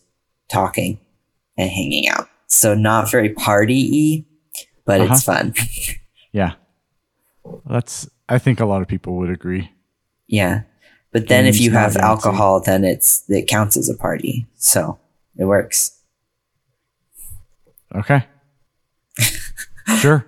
talking 0.50 0.98
and 1.56 1.70
hanging 1.70 2.08
out. 2.08 2.28
So 2.46 2.74
not 2.74 3.10
very 3.10 3.30
party 3.30 4.24
y, 4.54 4.62
but 4.84 5.00
it's 5.00 5.22
fun. 5.22 5.54
Yeah. 6.32 6.52
That's. 7.66 8.08
I 8.28 8.38
think 8.38 8.60
a 8.60 8.64
lot 8.64 8.82
of 8.82 8.88
people 8.88 9.16
would 9.16 9.30
agree. 9.30 9.72
yeah. 10.28 10.62
But 11.12 11.26
then 11.26 11.44
if 11.46 11.60
you 11.60 11.72
have 11.72 11.96
alcohol 11.96 12.60
then 12.60 12.84
it's 12.84 13.24
it 13.28 13.48
counts 13.48 13.76
as 13.76 13.88
a 13.88 13.96
party. 13.96 14.46
So 14.54 14.96
it 15.36 15.46
works. 15.46 15.98
Okay. 17.92 18.24
sure. 19.98 20.24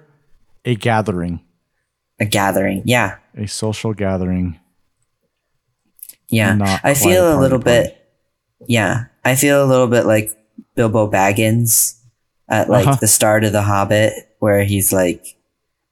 A 0.65 0.75
gathering, 0.75 1.41
A 2.23 2.25
gathering. 2.25 2.83
Yeah. 2.87 3.17
a 3.37 3.47
social 3.49 3.93
gathering. 3.95 4.59
Yeah. 6.29 6.79
I 6.85 6.95
feel 6.95 7.37
a 7.37 7.39
little 7.41 7.59
party. 7.59 7.89
bit 7.89 7.99
yeah. 8.69 9.07
I 9.25 9.35
feel 9.35 9.65
a 9.65 9.67
little 9.67 9.89
bit 9.89 10.07
like 10.07 10.31
Bilbo 10.77 11.11
Baggins 11.11 11.99
at 12.49 12.69
like 12.71 12.87
Uh-huh. 12.87 12.97
the 13.01 13.09
start 13.09 13.45
of 13.45 13.53
The 13.53 13.63
Hobbit 13.63 14.13
where 14.39 14.65
he's 14.65 14.93
like 14.93 15.37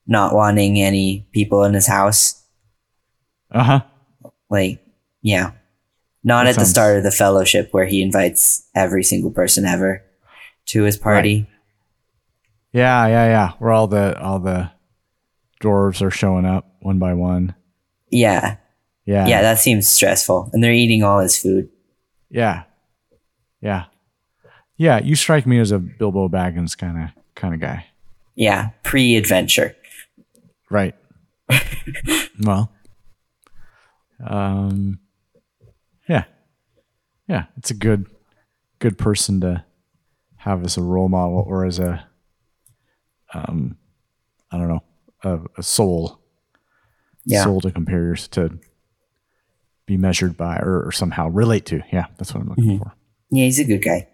not 0.06 0.34
wanting 0.34 0.80
any 0.80 1.26
people 1.32 1.64
in 1.64 1.74
his 1.74 1.86
house. 1.86 2.42
Uh 3.50 3.62
huh. 3.64 3.80
Like 4.48 4.80
yeah. 5.22 5.52
Not 6.22 6.44
That 6.44 6.50
at 6.50 6.56
the 6.60 6.66
start 6.66 6.96
of 6.98 7.02
the 7.02 7.10
fellowship 7.10 7.68
where 7.72 7.86
he 7.86 8.02
invites 8.02 8.68
every 8.74 9.02
single 9.02 9.30
person 9.30 9.64
ever 9.64 10.04
to 10.66 10.82
his 10.84 10.96
party. 10.98 11.48
Yeah, 12.72 13.06
yeah, 13.08 13.26
yeah. 13.26 13.52
Where 13.58 13.72
all 13.72 13.88
the 13.88 14.18
all 14.20 14.38
the 14.38 14.70
dwarves 15.60 16.02
are 16.02 16.10
showing 16.10 16.44
up 16.44 16.66
one 16.80 16.98
by 16.98 17.14
one. 17.14 17.54
Yeah. 18.10 18.56
Yeah. 19.04 19.26
Yeah, 19.26 19.42
that 19.42 19.58
seems 19.58 19.88
stressful. 19.88 20.50
And 20.52 20.62
they're 20.62 20.72
eating 20.72 21.02
all 21.02 21.20
his 21.20 21.38
food. 21.38 21.68
Yeah. 22.30 22.64
Yeah. 23.60 23.84
Yeah, 24.76 24.98
you 25.00 25.14
strike 25.14 25.46
me 25.46 25.58
as 25.58 25.70
a 25.72 25.78
Bilbo 25.78 26.28
Baggins 26.28 26.76
kind 26.76 27.04
of 27.04 27.10
kind 27.34 27.54
of 27.54 27.60
guy. 27.60 27.86
Yeah. 28.34 28.70
Pre 28.82 29.16
adventure. 29.16 29.76
Right. 30.70 30.94
well. 32.40 32.72
Um 34.24 35.00
yeah. 36.08 36.24
Yeah, 37.28 37.44
it's 37.56 37.70
a 37.70 37.74
good 37.74 38.06
good 38.78 38.96
person 38.96 39.40
to 39.42 39.64
have 40.38 40.64
as 40.64 40.78
a 40.78 40.82
role 40.82 41.08
model 41.08 41.44
or 41.46 41.66
as 41.66 41.78
a 41.78 42.06
um 43.34 43.76
I 44.50 44.56
don't 44.56 44.68
know, 44.68 44.82
a, 45.22 45.40
a 45.58 45.62
soul 45.62 46.20
Yeah. 47.24 47.44
soul 47.44 47.60
to 47.60 47.70
compare 47.70 48.00
yours 48.04 48.28
to 48.28 48.58
be 49.86 49.96
measured 49.96 50.36
by 50.36 50.56
or, 50.58 50.82
or 50.86 50.92
somehow 50.92 51.28
relate 51.28 51.66
to. 51.66 51.82
Yeah, 51.92 52.06
that's 52.16 52.32
what 52.34 52.42
I'm 52.42 52.48
looking 52.48 52.78
for. 52.78 52.92
Yeah, 53.30 53.44
he's 53.44 53.58
a 53.58 53.64
good 53.64 53.82
guy. 53.82 54.08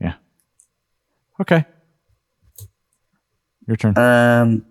Yeah. 0.00 0.14
Okay. 1.40 1.64
Your 3.66 3.76
turn. 3.76 3.96
Um, 3.98 4.64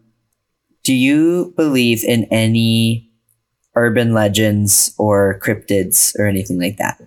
do 0.83 0.93
you 0.93 1.53
believe 1.55 2.03
in 2.03 2.25
any 2.25 3.11
urban 3.75 4.13
legends 4.13 4.93
or 4.97 5.39
cryptids 5.41 6.13
or 6.19 6.27
anything 6.27 6.59
like 6.59 6.77
that? 6.77 7.01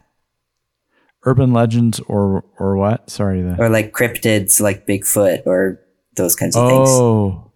Urban 1.24 1.52
legends 1.52 2.00
or 2.08 2.44
or 2.58 2.76
what? 2.76 3.08
Sorry, 3.10 3.42
the 3.42 3.56
Or 3.60 3.68
like 3.68 3.92
cryptids 3.92 4.60
like 4.60 4.86
Bigfoot 4.86 5.42
or 5.46 5.80
those 6.16 6.34
kinds 6.36 6.56
of 6.56 6.68
things? 6.68 6.88
Oh. 6.90 7.52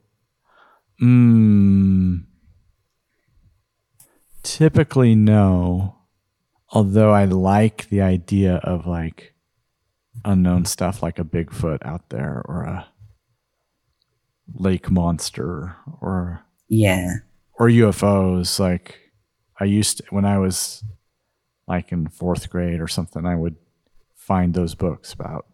Mm. 1.01 2.25
Typically 4.43 5.15
no. 5.15 5.97
Although 6.73 7.11
I 7.13 7.25
like 7.25 7.89
the 7.89 8.01
idea 8.01 8.57
of 8.57 8.87
like 8.87 9.35
unknown 10.25 10.65
stuff 10.65 11.03
like 11.03 11.19
a 11.19 11.25
Bigfoot 11.25 11.79
out 11.85 12.09
there 12.11 12.43
or 12.45 12.63
a 12.65 12.87
lake 14.55 14.91
monster 14.91 15.77
or 16.01 16.43
Yeah. 16.69 17.15
or 17.59 17.69
UFOs. 17.69 18.59
Like 18.61 18.99
I 19.59 19.65
used 19.65 19.99
to, 19.99 20.05
when 20.11 20.25
I 20.25 20.39
was 20.39 20.85
like 21.67 21.93
in 21.93 22.07
fourth 22.09 22.51
grade 22.51 22.81
or 22.81 22.89
something, 22.89 23.27
I 23.27 23.35
would 23.37 23.57
find 24.15 24.55
those 24.55 24.75
books 24.75 25.13
about 25.13 25.47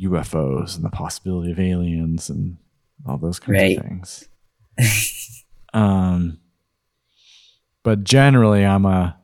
UFOs 0.00 0.76
and 0.76 0.84
the 0.84 0.90
possibility 0.90 1.52
of 1.52 1.60
aliens 1.60 2.28
and 2.30 2.56
all 3.06 3.18
those 3.18 3.38
kinds 3.38 3.52
Right. 3.58 3.78
of 3.78 3.84
things. 3.84 4.28
um, 5.74 6.38
but 7.82 8.04
generally, 8.04 8.64
I'm 8.64 8.86
a 8.86 9.16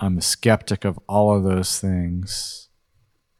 I'm 0.00 0.18
a 0.18 0.22
skeptic 0.22 0.84
of 0.84 0.98
all 1.08 1.36
of 1.36 1.44
those 1.44 1.78
things. 1.80 2.68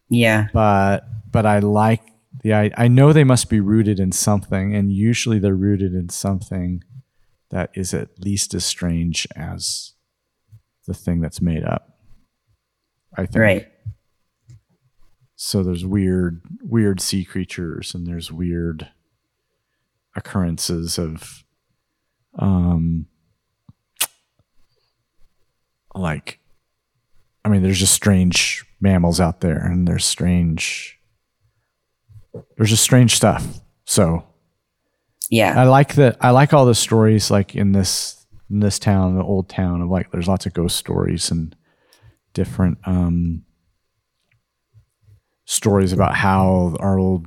Yeah. 0.09 0.49
But 0.53 1.05
but 1.31 1.47
I 1.47 1.59
like 1.61 2.03
the 2.43 2.55
I, 2.55 2.71
I 2.77 2.89
know 2.89 3.13
they 3.13 3.25
must 3.25 3.49
be 3.51 3.61
rooted 3.61 4.01
in 4.01 4.13
something, 4.13 4.75
and 4.75 4.93
usually 4.93 5.39
they're 5.39 5.55
rooted 5.55 5.95
in 5.95 6.09
something 6.09 6.83
that 7.51 7.71
is 7.75 7.93
at 7.95 8.19
least 8.21 8.55
as 8.55 8.65
strange 8.65 9.27
as 9.37 9.93
the 10.87 10.95
thing 10.95 11.21
that's 11.21 11.41
made 11.41 11.65
up. 11.65 11.99
I 13.17 13.27
think. 13.27 13.37
Right. 13.37 13.67
So 15.37 15.63
there's 15.63 15.85
weird 15.87 16.43
weird 16.63 17.01
sea 17.01 17.25
creatures 17.25 17.95
and 17.95 18.07
there's 18.07 18.31
weird 18.31 18.89
occurrences 20.17 20.99
of 20.99 21.45
um 22.39 23.07
like 25.95 26.39
I 27.45 27.49
mean 27.49 27.63
there's 27.63 27.79
just 27.79 27.95
strange 27.95 28.65
mammals 28.81 29.21
out 29.21 29.41
there 29.41 29.59
and 29.59 29.87
there's 29.87 30.05
strange 30.05 30.99
there's 32.57 32.71
just 32.71 32.85
strange 32.85 33.17
stuff. 33.17 33.61
So 33.85 34.25
Yeah. 35.31 35.61
I 35.61 35.65
like 35.65 35.95
that 35.95 36.17
I 36.21 36.31
like 36.31 36.53
all 36.53 36.67
the 36.67 36.75
stories 36.75 37.31
like 37.31 37.55
in 37.57 37.73
this 37.73 38.27
in 38.51 38.61
this 38.61 38.79
town, 38.79 39.17
the 39.17 39.23
old 39.23 39.49
town 39.49 39.81
of 39.81 39.89
like 39.89 40.11
there's 40.11 40.29
lots 40.29 40.47
of 40.47 40.55
ghost 40.55 40.77
stories 40.77 41.31
and 41.31 41.55
different 42.35 42.79
um 42.85 43.43
stories 45.45 45.93
about 45.93 46.15
how 46.15 46.77
our 46.79 46.99
old 46.99 47.27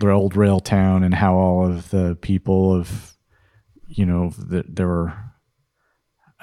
the 0.00 0.10
old 0.10 0.36
rail 0.36 0.60
town 0.60 1.04
and 1.04 1.14
how 1.14 1.34
all 1.34 1.66
of 1.66 1.90
the 1.90 2.16
people 2.20 2.74
of 2.74 3.16
you 3.86 4.04
know 4.04 4.30
that 4.38 4.76
there 4.76 4.88
were 4.88 5.12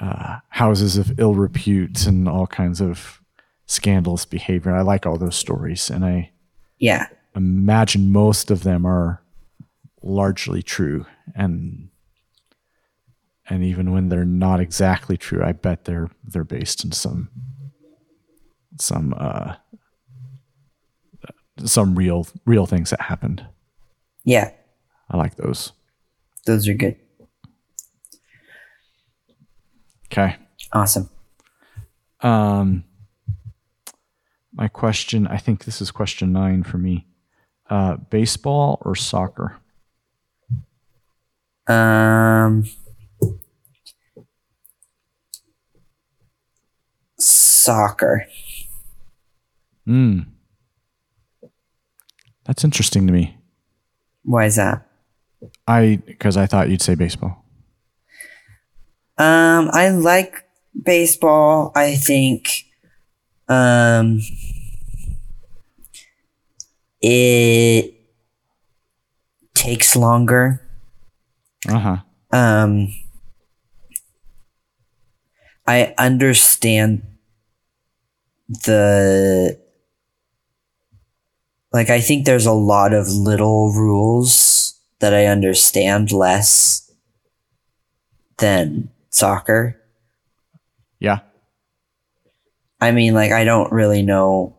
uh, 0.00 0.38
houses 0.48 0.96
of 0.96 1.18
ill 1.18 1.34
repute 1.34 2.06
and 2.06 2.28
all 2.28 2.46
kinds 2.46 2.80
of 2.80 3.20
scandalous 3.66 4.24
behavior. 4.24 4.74
I 4.74 4.82
like 4.82 5.06
all 5.06 5.18
those 5.18 5.36
stories, 5.36 5.90
and 5.90 6.04
I 6.04 6.30
yeah. 6.78 7.06
imagine 7.34 8.12
most 8.12 8.50
of 8.50 8.62
them 8.62 8.86
are 8.86 9.22
largely 10.02 10.62
true 10.62 11.04
and 11.34 11.88
and 13.48 13.64
even 13.64 13.92
when 13.92 14.08
they're 14.08 14.24
not 14.24 14.60
exactly 14.60 15.16
true 15.16 15.42
i 15.42 15.52
bet 15.52 15.84
they're 15.84 16.08
they're 16.24 16.44
based 16.44 16.84
in 16.84 16.92
some 16.92 17.28
some 18.78 19.12
uh 19.18 19.54
some 21.66 21.94
real 21.94 22.26
real 22.46 22.66
things 22.66 22.90
that 22.90 23.00
happened 23.02 23.44
Yeah. 24.24 24.50
i 25.10 25.16
like 25.16 25.36
those 25.36 25.72
Those 26.46 26.68
are 26.68 26.74
good. 26.74 26.96
okay 30.06 30.36
Awesome. 30.72 31.08
um 32.20 32.84
my 34.52 34.68
question 34.68 35.26
i 35.26 35.36
think 35.38 35.64
this 35.64 35.80
is 35.80 35.90
question 35.90 36.32
nine 36.32 36.62
for 36.62 36.78
me 36.78 37.06
uh 37.70 37.96
baseball 38.10 38.78
or 38.84 38.94
soccer 38.94 39.56
Um, 41.70 42.64
soccer. 47.18 48.26
mm. 49.86 50.26
That's 52.48 52.64
interesting 52.64 53.06
to 53.06 53.12
me 53.12 53.36
Why 54.24 54.46
is 54.46 54.56
that? 54.56 54.84
I 55.68 56.02
because 56.04 56.36
I 56.36 56.46
thought 56.46 56.68
you'd 56.68 56.82
say 56.82 56.96
baseball. 56.96 57.44
Um, 59.16 59.70
I 59.72 59.90
like 59.90 60.44
baseball. 60.74 61.70
I 61.76 61.94
think, 61.94 62.66
um, 63.48 64.20
it 67.00 67.94
takes 69.54 69.94
longer. 69.94 70.60
Uh 71.68 71.78
huh. 71.78 71.96
Um, 72.32 72.92
I 75.66 75.94
understand 75.98 77.02
the 78.48 79.58
like 81.72 81.90
I 81.90 82.00
think 82.00 82.24
there's 82.24 82.46
a 82.46 82.52
lot 82.52 82.92
of 82.92 83.08
little 83.08 83.72
rules 83.72 84.74
that 85.00 85.14
I 85.14 85.26
understand 85.26 86.12
less 86.12 86.90
than 88.38 88.90
soccer. 89.10 89.80
Yeah. 91.00 91.20
I 92.80 92.92
mean 92.92 93.14
like 93.14 93.32
I 93.32 93.44
don't 93.44 93.72
really 93.72 94.02
know 94.02 94.56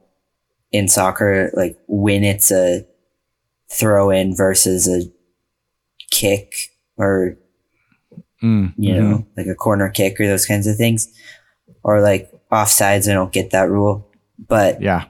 in 0.72 0.88
soccer 0.88 1.52
like 1.56 1.78
when 1.88 2.24
it's 2.24 2.52
a 2.52 2.86
throw 3.72 4.10
in 4.10 4.36
versus 4.36 4.88
a 4.88 5.10
kick 6.12 6.54
or 6.98 7.38
Mm, 8.44 8.74
you 8.78 8.94
mhm. 8.94 8.98
know, 9.00 9.28
like 9.36 9.48
a 9.48 9.56
corner 9.56 9.90
kick 9.90 10.20
or 10.20 10.28
those 10.28 10.46
kinds 10.46 10.66
of 10.68 10.78
things. 10.78 11.10
Or 11.84 12.02
like 12.02 12.32
offsides, 12.52 13.10
I 13.10 13.14
don't 13.14 13.34
get 13.34 13.52
that 13.52 13.70
rule. 13.70 14.08
But 14.48 14.82
Yeah. 14.82 15.06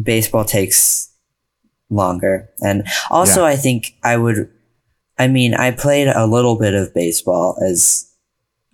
Baseball 0.00 0.44
takes 0.44 1.10
longer. 1.90 2.48
And 2.60 2.84
also, 3.10 3.42
Yeah. 3.42 3.48
I 3.52 3.56
think 3.56 3.94
I 4.02 4.16
would, 4.16 4.48
I 5.18 5.28
mean, 5.28 5.54
I 5.54 5.70
played 5.70 6.08
a 6.08 6.26
little 6.26 6.58
bit 6.58 6.74
of 6.74 6.94
baseball 6.94 7.58
as 7.66 8.08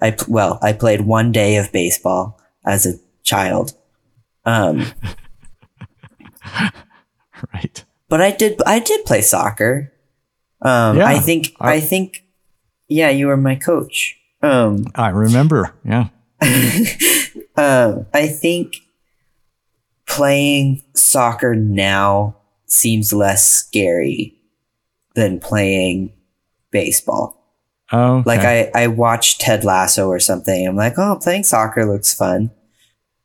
I, 0.01 0.17
well, 0.29 0.59
I 0.63 0.73
played 0.73 1.01
one 1.03 1.33
day 1.33 1.57
of 1.57 1.73
baseball 1.73 2.41
as 2.65 2.87
a 2.87 2.95
child. 3.25 3.73
Um, 4.45 4.87
Right. 7.55 7.85
but 8.09 8.21
I 8.21 8.31
did, 8.33 8.61
I 8.67 8.79
did 8.81 9.05
play 9.05 9.21
soccer. 9.21 9.93
Um, 10.63 10.97
Yeah, 10.99 11.07
I 11.07 11.19
think, 11.19 11.53
I- 11.61 11.75
I 11.75 11.81
think, 11.81 12.25
yeah, 12.89 13.11
you 13.11 13.27
were 13.29 13.37
my 13.37 13.55
coach. 13.55 14.17
Um, 14.43 14.87
I 14.95 15.09
remember. 15.11 15.75
Yeah. 15.85 16.09
um, 17.57 18.07
I 18.15 18.27
think 18.29 18.75
playing 20.09 20.83
soccer 20.95 21.55
now 21.55 22.37
seems 22.67 23.13
less 23.13 23.49
scary 23.49 24.35
than 25.15 25.39
playing 25.41 26.13
baseball. 26.71 27.35
Oh. 27.93 28.23
Like 28.27 28.41
I, 28.41 28.71
I 28.75 28.87
watched 28.89 29.41
Ted 29.41 29.65
Lasso 29.65 30.09
or 30.09 30.19
something. 30.21 30.67
I'm 30.67 30.77
like, 30.77 30.95
oh, 30.99 31.19
playing 31.23 31.45
soccer 31.45 31.87
looks 31.87 32.13
fun. 32.15 32.51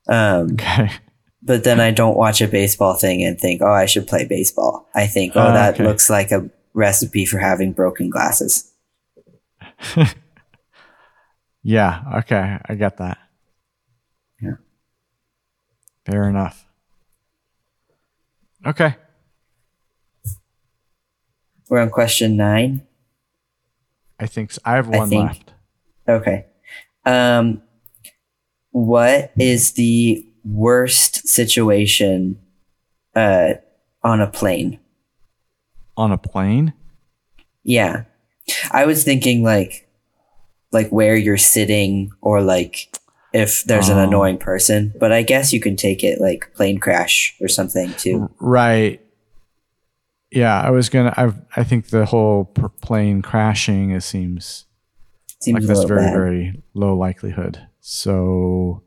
Um, 0.08 0.52
Okay. 0.54 0.90
but 1.42 1.64
then 1.64 1.80
I 1.80 1.92
don't 1.92 2.16
watch 2.18 2.42
a 2.42 2.48
baseball 2.48 2.94
thing 2.94 3.24
and 3.24 3.40
think, 3.40 3.62
oh, 3.62 3.72
I 3.72 3.86
should 3.86 4.08
play 4.08 4.26
baseball. 4.26 4.88
I 4.96 5.08
think, 5.08 5.34
oh, 5.36 5.42
Oh, 5.42 5.54
that 5.54 5.76
okay. 5.76 5.84
looks 5.84 6.10
like 6.10 6.32
a 6.32 6.50
recipe 6.74 7.26
for 7.26 7.40
having 7.40 7.74
broken 7.74 8.10
glasses. 8.10 8.72
Yeah. 11.66 12.04
Okay. 12.18 12.58
I 12.66 12.76
get 12.76 12.98
that. 12.98 13.18
Yeah. 14.42 14.56
Fair 16.06 16.28
enough. 16.28 16.66
Okay. 18.66 18.96
We're 21.70 21.80
on 21.80 21.90
question 21.90 22.36
nine. 22.38 22.86
I 24.20 24.28
think 24.28 24.52
so. 24.52 24.62
I 24.66 24.76
have 24.76 24.94
I 24.94 24.98
one 24.98 25.10
think- 25.10 25.28
left. 25.28 25.54
Okay. 26.08 26.46
Um, 27.06 27.62
what 28.72 29.32
is 29.38 29.74
the 29.74 30.26
worst 30.44 31.28
situation 31.28 32.40
uh, 33.16 33.54
on 34.04 34.22
a 34.22 34.28
plane? 34.28 34.80
On 35.96 36.12
a 36.12 36.18
plane? 36.18 36.74
Yeah, 37.64 38.04
I 38.72 38.86
was 38.86 39.04
thinking 39.04 39.44
like, 39.44 39.88
like 40.72 40.90
where 40.90 41.16
you're 41.16 41.38
sitting, 41.38 42.12
or 42.22 42.42
like 42.42 42.94
if 43.34 43.64
there's 43.64 43.90
an 43.90 43.98
Oh. 43.98 44.04
annoying 44.04 44.38
person. 44.38 44.94
But 45.00 45.12
I 45.12 45.24
guess 45.24 45.52
you 45.52 45.60
can 45.60 45.76
take 45.76 46.04
it 46.04 46.22
like 46.22 46.54
plane 46.54 46.80
crash 46.80 47.36
or 47.42 47.48
something 47.48 47.94
too. 47.96 48.30
Right. 48.40 49.02
Yeah. 50.32 50.62
I 50.62 50.70
was 50.72 50.90
gonna. 50.90 51.14
I. 51.18 51.34
I 51.60 51.64
think 51.64 51.88
the 51.88 52.06
whole 52.06 52.46
plane 52.82 53.22
crashing. 53.22 53.92
It 53.92 54.02
seems 54.04 54.66
Seems 55.42 55.60
like 55.60 55.68
that's 55.68 55.84
very 55.84 56.02
bad. 56.06 56.14
very 56.14 56.64
low 56.74 56.96
likelihood. 56.96 57.68
So. 57.82 58.84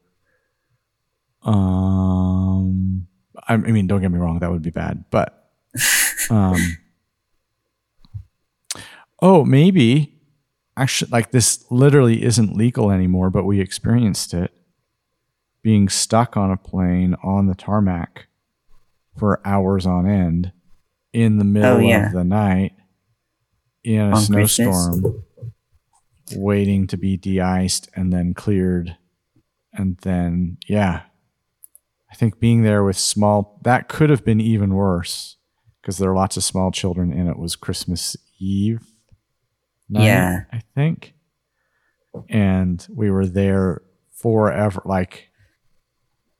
Um. 1.42 3.07
I, 3.49 3.55
I 3.55 3.57
mean, 3.59 3.86
don't 3.86 4.01
get 4.01 4.11
me 4.11 4.18
wrong. 4.18 4.38
That 4.40 4.51
would 4.51 4.62
be 4.62 4.70
bad, 4.70 5.05
but. 5.11 5.32
Um. 6.28 6.57
oh, 9.22 9.44
maybe. 9.44 10.16
Actually, 10.77 11.11
like 11.11 11.31
this 11.31 11.64
literally 11.70 12.22
isn't 12.22 12.55
legal 12.57 12.91
anymore, 12.91 13.31
but 13.31 13.45
we 13.45 13.61
experienced 13.61 14.35
it. 14.35 14.53
Being 15.62 15.89
stuck 15.89 16.37
on 16.37 16.51
a 16.51 16.57
plane 16.57 17.16
on 17.24 17.47
the 17.47 17.55
tarmac 17.55 18.27
for 19.18 19.41
hours 19.47 19.87
on 19.87 20.07
end 20.07 20.53
in 21.12 21.39
the 21.39 21.45
middle 21.45 21.77
Oh, 21.77 21.79
yeah. 21.79 22.07
of 22.07 22.12
the 22.12 22.24
night 22.24 22.72
in 23.83 24.01
a 24.01 24.05
On 24.16 24.27
Christmas? 24.27 24.55
snowstorm, 24.55 25.24
waiting 26.35 26.87
to 26.89 26.97
be 26.97 27.16
de-iced 27.16 27.89
and 27.95 28.12
then 28.12 28.35
cleared, 28.35 28.97
and 29.72 29.97
then 30.03 30.59
yeah, 30.68 31.03
I 32.11 32.14
think 32.14 32.39
being 32.39 32.62
there 32.62 32.85
with 32.85 32.99
small 32.99 33.59
that 33.64 33.89
could 33.89 34.11
have 34.11 34.24
been 34.24 34.41
even 34.41 34.74
worse 34.74 35.37
because 35.81 35.99
there 35.99 36.11
are 36.11 36.14
lots 36.16 36.37
of 36.37 36.45
small 36.45 36.70
children 36.70 37.12
and 37.12 37.29
it 37.29 37.39
was 37.39 37.57
Christmas 37.57 38.16
Eve. 38.39 38.87
Night, 39.89 40.05
Yeah. 40.05 40.45
I 40.53 40.61
think, 40.74 41.14
and 42.28 42.84
we 42.93 43.11
were 43.11 43.26
there 43.26 43.82
forever. 44.11 44.82
Like, 44.84 45.28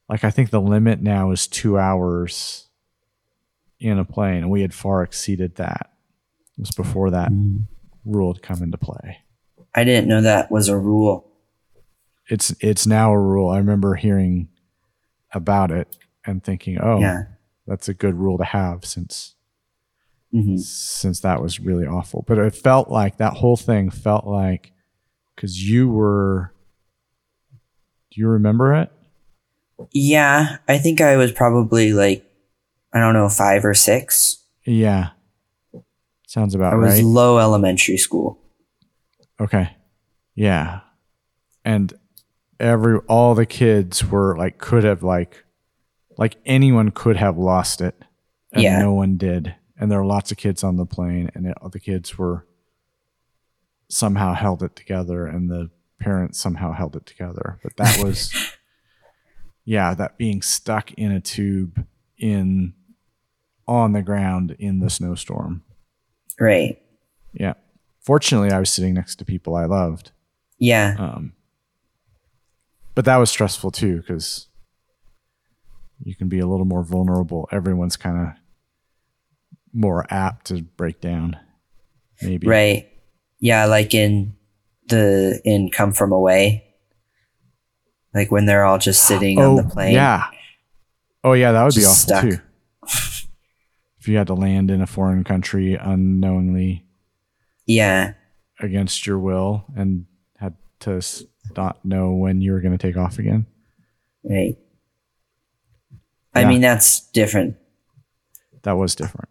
like 0.09 0.25
I 0.25 0.31
think 0.31 0.51
the 0.51 0.61
limit 0.61 1.01
now 1.01 1.31
is 1.31 1.47
two 1.47 1.79
hours 1.79 2.69
in 3.79 3.99
a 3.99 4.05
plane, 4.05 4.39
and 4.39 4.51
we 4.51 4.63
had 4.63 4.75
far 4.75 5.03
exceeded 5.03 5.57
that. 5.57 5.93
It 6.57 6.61
was 6.61 6.71
before 6.71 7.11
that 7.11 7.31
Mm. 7.31 7.65
rule 8.05 8.33
had 8.33 8.43
come 8.43 8.63
into 8.63 8.79
play. 8.79 9.19
I 9.75 9.85
didn't 9.85 10.09
know 10.09 10.23
that 10.23 10.51
was 10.51 10.69
a 10.69 10.79
rule. 10.79 11.31
It's 12.29 12.51
it's 12.61 12.87
now 12.87 13.13
a 13.13 13.21
rule. 13.21 13.51
I 13.51 13.59
remember 13.59 13.95
hearing 13.95 14.49
about 15.33 15.71
it 15.71 15.97
and 16.25 16.43
thinking, 16.43 16.79
"Oh, 16.81 16.99
Yeah. 16.99 17.25
that's 17.67 17.89
a 17.89 17.95
good 17.95 18.15
rule 18.17 18.39
to 18.39 18.45
have 18.45 18.85
since 18.85 19.36
hmm 20.43 20.57
since 20.57 21.21
that 21.21 21.43
was 21.43 21.61
really 21.61 21.87
awful." 21.87 22.25
But 22.27 22.39
it 22.39 22.55
felt 22.55 22.91
like 22.91 23.17
that 23.19 23.35
whole 23.35 23.57
thing 23.57 23.91
felt 23.91 24.27
like 24.27 24.73
cuz 25.37 25.63
you 25.69 25.89
were 25.89 26.53
Do 28.13 28.21
you 28.21 28.29
remember 28.29 28.75
it? 28.75 28.91
Yeah, 29.93 30.57
I 30.67 30.79
think 30.79 31.01
I 31.03 31.17
was 31.17 31.33
probably 31.33 31.93
like, 31.93 32.25
I 32.95 32.99
don't 33.01 33.13
know, 33.13 33.29
five 33.29 33.63
or 33.65 33.75
six. 33.75 34.43
Yeah. 34.65 35.11
Sounds 36.27 36.55
about 36.55 36.73
right. 36.73 36.83
I 36.83 36.91
was 36.91 36.95
right. 36.95 37.05
low 37.05 37.39
elementary 37.39 37.99
school. 37.99 38.39
Okay. 39.39 39.71
Yeah. 40.35 40.81
And 41.65 41.93
every 42.59 42.99
all 43.07 43.35
the 43.35 43.45
kids 43.47 44.03
were 44.05 44.37
like 44.39 44.57
could 44.59 44.83
have 44.85 45.03
like 45.03 45.45
like 46.17 46.37
anyone 46.47 46.91
could 46.91 47.17
have 47.17 47.37
lost 47.37 47.81
it 47.83 48.03
and 48.53 48.63
Yeah. 48.63 48.79
no 48.79 48.95
one 48.95 49.17
did. 49.19 49.55
And 49.79 49.91
there 49.91 49.99
were 49.99 50.07
lots 50.07 50.33
of 50.33 50.39
kids 50.39 50.65
on 50.65 50.77
the 50.77 50.87
plane 50.87 51.31
and 51.35 51.47
it, 51.47 51.57
the 51.71 51.81
kids 51.81 52.17
were 52.17 52.47
somehow 53.89 54.35
held 54.35 54.63
it 54.63 54.75
together 54.75 55.27
and 55.27 55.51
the 55.51 55.71
parents 56.01 56.41
somehow 56.41 56.73
held 56.73 56.97
it 56.97 57.07
together. 57.07 57.59
But 57.63 57.77
that 57.77 57.99
was 58.03 58.33
yeah, 59.65 59.95
that 59.95 60.17
being 60.17 60.43
stuck 60.43 60.93
in 60.93 61.13
a 61.13 61.21
tube 61.21 61.85
in 62.17 62.73
on 63.67 63.93
the 63.93 64.03
ground 64.03 64.57
in 64.59 64.79
the 64.79 64.89
snowstorm. 64.89 65.63
Right. 66.39 66.81
Yeah. 67.33 67.55
Fortunately, 68.01 68.53
I 68.53 68.61
was 68.61 68.71
sitting 68.71 68.95
next 68.95 69.17
to 69.17 69.25
people 69.25 69.57
I 69.57 69.65
loved. 69.65 70.13
Yeah. 70.59 70.95
Um, 70.99 71.33
but 72.95 73.05
that 73.05 73.17
was 73.17 73.29
stressful 73.29 73.73
too 73.73 73.99
because 73.99 74.47
you 76.03 76.15
can 76.15 76.29
be 76.29 76.39
a 76.39 76.47
little 76.47 76.65
more 76.65 76.85
vulnerable. 76.85 77.49
Everyone's 77.51 77.97
kind 77.97 78.19
of 78.19 78.35
more 79.77 80.07
apt 80.11 80.47
to 80.47 80.63
break 80.63 81.01
down. 81.01 81.39
Maybe. 82.23 82.47
Right. 82.47 82.89
Yeah, 83.39 83.67
like 83.67 83.95
in 83.95 84.35
the 84.89 85.41
in 85.45 85.71
Come 85.71 85.93
From 85.93 86.13
Away. 86.13 86.65
Like 88.15 88.31
when 88.31 88.47
they're 88.47 88.65
all 88.65 88.79
just 88.79 89.03
sitting 89.03 89.39
on 89.39 89.57
the 89.57 89.65
oh, 89.65 89.69
plane. 89.69 89.93
Yeah. 89.95 90.27
Oh, 91.23 91.35
yeah. 91.35 91.53
That 91.53 91.65
would 91.65 91.75
be 91.75 91.83
awful 91.83 91.95
stuck. 91.95 92.23
too. 92.23 92.39
if 93.99 94.09
you 94.09 94.17
had 94.17 94.29
to 94.29 94.35
land 94.35 94.71
in 94.71 94.81
a 94.81 94.87
foreign 94.87 95.23
country 95.23 95.75
unknowingly 95.75 96.87
Yeah. 97.67 98.15
against 98.59 99.07
your 99.07 99.19
will 99.19 99.67
and 99.77 100.07
had 100.39 100.55
to 100.81 101.03
not 101.55 101.85
know 101.85 102.13
when 102.13 102.41
you 102.41 102.53
were 102.53 102.61
going 102.61 102.77
to 102.77 102.79
take 102.79 102.97
off 102.97 103.19
again. 103.19 103.45
Right. 104.25 104.57
I 106.35 106.45
mean 106.45 106.61
that's 106.61 107.01
different. 107.11 107.57
That 108.63 108.77
was 108.77 108.95
different. 108.95 109.31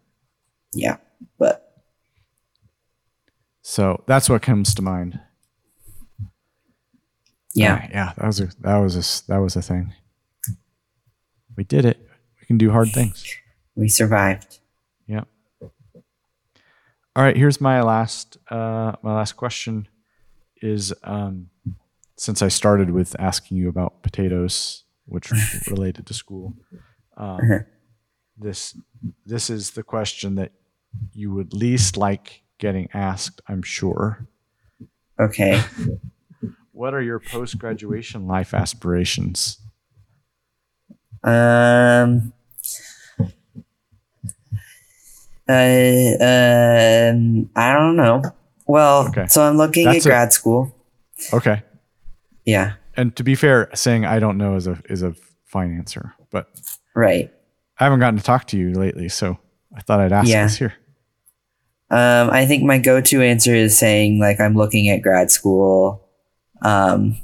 Yeah. 0.76 0.96
But 1.38 1.82
So 3.62 4.04
that's 4.06 4.28
what 4.28 4.42
comes 4.42 4.74
to 4.74 4.82
mind. 4.82 5.20
yeah. 7.54 7.88
yeah, 7.90 8.12
that 8.16 8.26
was 8.26 8.40
a 8.40 8.48
that 8.60 8.76
was 8.76 8.94
a 8.96 9.26
that 9.32 9.38
was 9.38 9.56
a 9.56 9.62
thing. 9.62 9.94
We 11.56 11.64
did 11.64 11.84
it. 11.84 11.98
We 12.40 12.46
can 12.46 12.58
do 12.58 12.70
hard 12.70 12.92
things. 12.92 13.24
We 13.74 13.88
survived. 13.88 14.58
Yeah. 15.06 15.24
All 17.14 17.22
right. 17.24 17.36
Here's 17.36 17.60
my 17.60 17.80
last 17.80 18.36
uh, 18.50 18.92
my 19.02 19.14
last 19.14 19.32
question 19.32 19.88
is 20.62 20.92
um, 21.02 21.48
since 22.18 22.42
I 22.42 22.48
started 22.48 22.90
with 22.90 23.16
asking 23.18 23.56
you 23.56 23.68
about 23.68 24.02
potatoes, 24.02 24.84
which 25.06 25.32
related 25.70 26.06
to 26.06 26.14
school. 26.14 26.54
Um, 27.16 27.64
this 28.36 28.76
this 29.24 29.48
is 29.48 29.70
the 29.70 29.82
question 29.82 30.34
that 30.34 30.52
you 31.12 31.32
would 31.32 31.52
least 31.52 31.96
like 31.96 32.42
getting 32.58 32.88
asked. 32.94 33.40
I'm 33.48 33.62
sure. 33.62 34.26
Okay. 35.20 35.62
What 36.72 36.92
are 36.92 37.00
your 37.00 37.18
post 37.20 37.56
graduation 37.58 38.26
life 38.26 38.52
aspirations? 38.52 39.58
Um. 41.24 42.34
I, 45.48 46.16
um, 46.20 47.48
I 47.56 47.72
don't 47.72 47.96
know. 47.96 48.22
Well, 48.66 49.08
Okay. 49.08 49.26
so 49.26 49.42
I'm 49.42 49.56
looking 49.56 49.84
That's 49.86 49.98
at 50.04 50.06
a- 50.06 50.08
grad 50.10 50.32
school. 50.34 50.74
Okay. 51.32 51.62
Yeah, 52.44 52.74
And 52.94 53.16
to 53.16 53.24
be 53.24 53.34
fair, 53.34 53.70
saying 53.74 54.04
I 54.04 54.18
don't 54.18 54.36
know 54.38 54.54
is 54.56 54.66
a 54.66 54.78
is 54.90 55.02
a 55.02 55.14
fine 55.46 55.76
answer, 55.76 56.12
but 56.30 56.48
right. 56.94 57.32
I 57.80 57.84
haven't 57.84 58.00
gotten 58.00 58.18
to 58.18 58.22
talk 58.24 58.46
to 58.48 58.58
you 58.58 58.72
lately, 58.74 59.08
so 59.08 59.38
I 59.74 59.80
thought 59.80 60.00
I'd 60.00 60.12
ask 60.12 60.28
Yeah. 60.28 60.44
this 60.44 60.56
here. 60.58 60.74
Um, 61.90 62.30
I 62.30 62.46
think 62.46 62.64
my 62.64 62.78
go-to 62.78 63.22
answer 63.22 63.54
is 63.54 63.78
saying 63.78 64.18
like 64.18 64.40
I'm 64.40 64.54
looking 64.54 64.88
at 64.88 65.02
grad 65.02 65.30
school. 65.30 66.02
Um, 66.62 67.16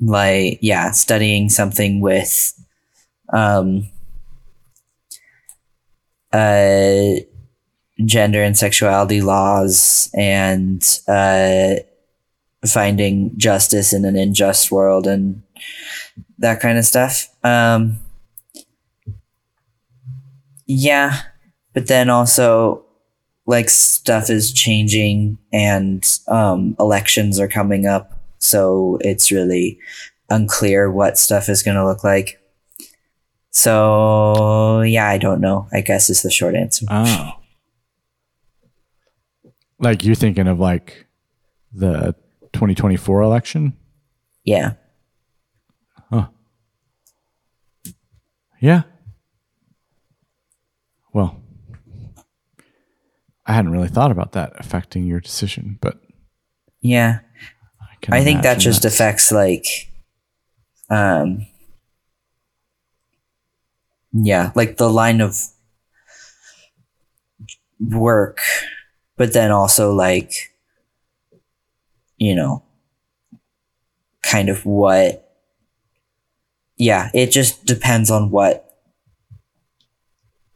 like 0.00 0.58
yeah, 0.60 0.90
studying 0.90 1.48
something 1.48 2.00
with, 2.00 2.52
um, 3.32 3.88
uh, 6.32 7.14
gender 8.04 8.42
and 8.42 8.56
sexuality 8.56 9.20
laws 9.20 10.10
and 10.14 10.82
uh, 11.08 11.74
finding 12.66 13.36
justice 13.38 13.92
in 13.92 14.04
an 14.04 14.16
unjust 14.16 14.70
world 14.70 15.06
and 15.06 15.42
that 16.38 16.60
kind 16.60 16.78
of 16.78 16.84
stuff. 16.84 17.28
Um, 17.44 17.98
yeah, 20.66 21.22
but 21.72 21.86
then 21.86 22.10
also 22.10 22.84
like 23.46 23.68
stuff 23.68 24.30
is 24.30 24.52
changing 24.52 25.38
and 25.52 26.18
um, 26.28 26.76
elections 26.78 27.40
are 27.40 27.48
coming 27.48 27.86
up, 27.86 28.18
so 28.38 28.98
it's 29.00 29.32
really 29.32 29.78
unclear 30.30 30.90
what 30.90 31.18
stuff 31.18 31.48
is 31.48 31.62
going 31.62 31.76
to 31.76 31.84
look 31.84 32.04
like. 32.04 32.38
So 33.50 34.80
yeah, 34.80 35.08
I 35.08 35.18
don't 35.18 35.40
know. 35.40 35.68
I 35.72 35.82
guess 35.82 36.08
is 36.08 36.22
the 36.22 36.30
short 36.30 36.54
answer. 36.54 36.86
Oh. 36.88 37.32
Like 39.78 40.04
you're 40.04 40.14
thinking 40.14 40.46
of 40.46 40.58
like 40.58 41.06
the 41.72 42.14
2024 42.52 43.22
election? 43.22 43.76
Yeah. 44.44 44.74
Huh. 46.10 46.28
Yeah. 48.60 48.82
Well, 51.12 51.40
I 53.52 53.56
hadn't 53.56 53.72
really 53.72 53.88
thought 53.88 54.10
about 54.10 54.32
that 54.32 54.54
affecting 54.56 55.04
your 55.04 55.20
decision, 55.20 55.76
but 55.82 56.00
Yeah. 56.80 57.18
I, 58.08 58.20
I 58.20 58.24
think 58.24 58.40
that 58.44 58.58
just 58.58 58.80
that's- 58.80 58.94
affects 58.94 59.30
like 59.30 59.66
um 60.88 61.46
yeah, 64.14 64.52
like 64.54 64.78
the 64.78 64.88
line 64.90 65.20
of 65.20 65.36
work, 67.78 68.38
but 69.18 69.34
then 69.34 69.50
also 69.50 69.92
like 69.92 70.32
you 72.16 72.34
know 72.34 72.62
kind 74.22 74.48
of 74.48 74.64
what 74.64 75.28
yeah, 76.78 77.10
it 77.12 77.30
just 77.30 77.66
depends 77.66 78.10
on 78.10 78.30
what 78.30 78.66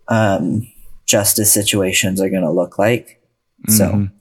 um 0.09 0.67
justice 1.07 1.53
situations 1.53 2.21
are 2.21 2.29
going 2.31 2.43
to 2.43 2.51
look 2.51 2.79
like. 2.79 3.23
So 3.69 3.91
Mhm. 3.93 4.13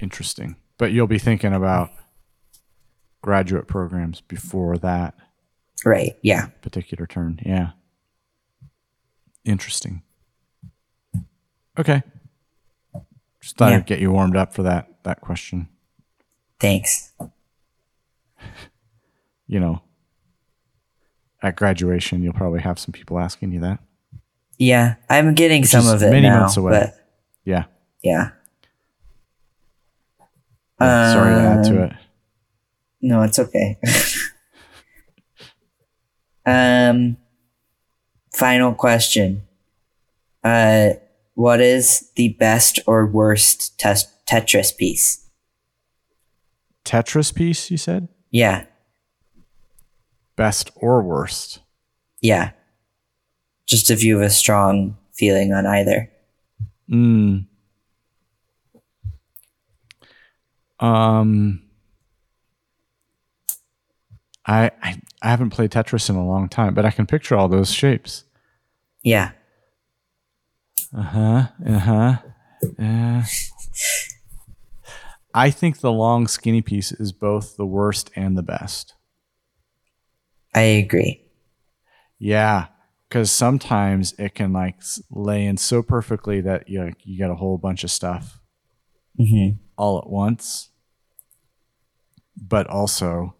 interesting. 0.00 0.56
But 0.78 0.92
you'll 0.92 1.06
be 1.06 1.18
thinking 1.18 1.52
about 1.52 1.90
graduate 3.20 3.68
programs 3.68 4.20
before 4.20 4.78
that 4.78 5.14
right, 5.84 6.16
yeah. 6.22 6.46
particular 6.60 7.06
turn. 7.06 7.38
Yeah. 7.44 7.72
Interesting. 9.44 10.02
Okay. 11.78 12.02
Just 13.40 13.56
thought 13.56 13.70
Yeah. 13.72 13.78
I'd 13.78 13.86
get 13.86 14.00
you 14.00 14.10
warmed 14.12 14.36
up 14.36 14.52
for 14.54 14.62
that 14.62 15.02
that 15.04 15.20
question. 15.20 15.68
Thanks. 16.60 17.12
You 19.48 19.60
know, 19.60 19.82
at 21.42 21.56
graduation, 21.56 22.22
you'll 22.22 22.32
probably 22.32 22.60
have 22.62 22.78
some 22.78 22.92
people 22.92 23.18
asking 23.18 23.52
you 23.52 23.60
that. 23.60 23.80
Yeah, 24.62 24.94
I'm 25.10 25.34
getting 25.34 25.64
some 25.64 25.88
of 25.88 26.02
it 26.04 26.10
many 26.10 26.28
now, 26.28 26.40
months 26.40 26.56
away. 26.56 26.70
but 26.70 26.94
Yeah. 27.44 27.64
yeah. 28.02 28.30
Yeah, 30.80 31.12
Sorry 31.12 31.34
to 31.34 31.40
add 31.40 31.64
to 31.64 31.70
Um, 31.70 31.78
it. 31.90 31.92
No, 33.00 33.22
it's 33.22 33.38
okay. 33.40 33.78
um, 36.46 37.16
final 38.32 38.74
question: 38.74 39.42
Uh, 40.44 40.90
what 41.34 41.60
is 41.60 42.10
the 42.16 42.30
best 42.38 42.78
or 42.86 43.06
worst 43.06 43.78
tes- 43.78 44.06
Tetris 44.28 44.76
piece? 44.76 45.28
Tetris 46.84 47.34
piece, 47.34 47.70
you 47.70 47.76
said? 47.76 48.08
Yeah, 48.30 48.64
Best 50.36 50.70
or 50.76 51.02
worst? 51.02 51.60
yeah. 52.20 52.52
Just 53.66 53.90
if 53.90 54.02
you 54.02 54.18
have 54.18 54.26
a 54.26 54.30
strong 54.30 54.96
feeling 55.12 55.52
on 55.52 55.66
either. 55.66 56.10
Mm. 56.90 57.46
Um, 60.80 61.62
I, 64.44 64.70
I 64.82 65.00
I 65.22 65.28
haven't 65.30 65.50
played 65.50 65.70
Tetris 65.70 66.10
in 66.10 66.16
a 66.16 66.26
long 66.26 66.48
time, 66.48 66.74
but 66.74 66.84
I 66.84 66.90
can 66.90 67.06
picture 67.06 67.36
all 67.36 67.48
those 67.48 67.72
shapes. 67.72 68.24
Yeah. 69.02 69.30
Uh 70.96 71.02
huh. 71.02 71.46
Uh 71.64 71.78
huh. 71.78 72.16
Yeah. 72.78 73.24
I 75.34 75.50
think 75.50 75.78
the 75.80 75.92
long 75.92 76.26
skinny 76.26 76.60
piece 76.60 76.92
is 76.92 77.12
both 77.12 77.56
the 77.56 77.64
worst 77.64 78.10
and 78.16 78.36
the 78.36 78.42
best. 78.42 78.94
I 80.54 80.60
agree. 80.62 81.24
Yeah, 82.18 82.66
because 83.12 83.30
sometimes 83.30 84.14
it 84.18 84.34
can 84.34 84.54
like 84.54 84.76
lay 85.10 85.44
in 85.44 85.58
so 85.58 85.82
perfectly 85.82 86.40
that 86.40 86.66
you 86.70 86.90
you 87.04 87.18
get 87.18 87.28
a 87.30 87.34
whole 87.34 87.58
bunch 87.58 87.84
of 87.84 87.90
stuff 87.90 88.40
hmm 89.18 89.50
all 89.76 89.98
at 89.98 90.08
once, 90.08 90.70
but 92.40 92.66
also 92.68 93.34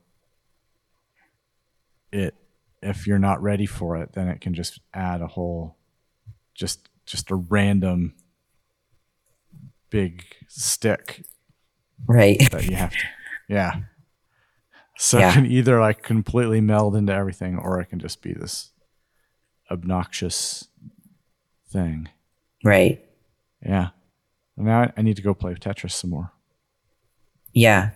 it 2.13 2.35
if 2.83 3.07
you're 3.07 3.19
not 3.19 3.43
ready 3.43 3.65
for 3.65 3.97
it, 3.97 4.13
then 4.13 4.29
it 4.29 4.43
can 4.43 4.53
just 4.53 4.79
add 4.93 5.23
a 5.23 5.27
whole 5.27 5.79
just 6.53 6.91
just 7.07 7.31
a 7.31 7.35
random 7.35 8.15
big 9.89 10.23
stick 10.49 11.25
Right. 12.07 12.51
that 12.51 12.69
you 12.69 12.77
have 12.77 12.91
to 12.91 13.05
yeah. 13.49 13.73
So 14.99 15.19
Yeah. 15.19 15.31
it 15.31 15.33
can 15.33 15.47
either 15.47 15.81
like 15.81 16.03
completely 16.03 16.61
meld 16.61 16.95
into 16.95 17.15
everything 17.15 17.57
or 17.57 17.81
it 17.81 17.87
can 17.87 18.01
just 18.01 18.21
be 18.21 18.35
this 18.35 18.69
obnoxious 19.73 20.69
thing. 21.71 22.09
right. 22.65 23.01
Yeah. 23.65 23.89
Now 24.57 24.91
I- 24.97 25.03
need 25.03 25.17
to 25.17 25.23
go 25.23 25.35
play 25.35 25.55
Tetris 25.55 25.93
some 25.93 26.11
more. 26.11 26.33
Yeah. 27.55 27.91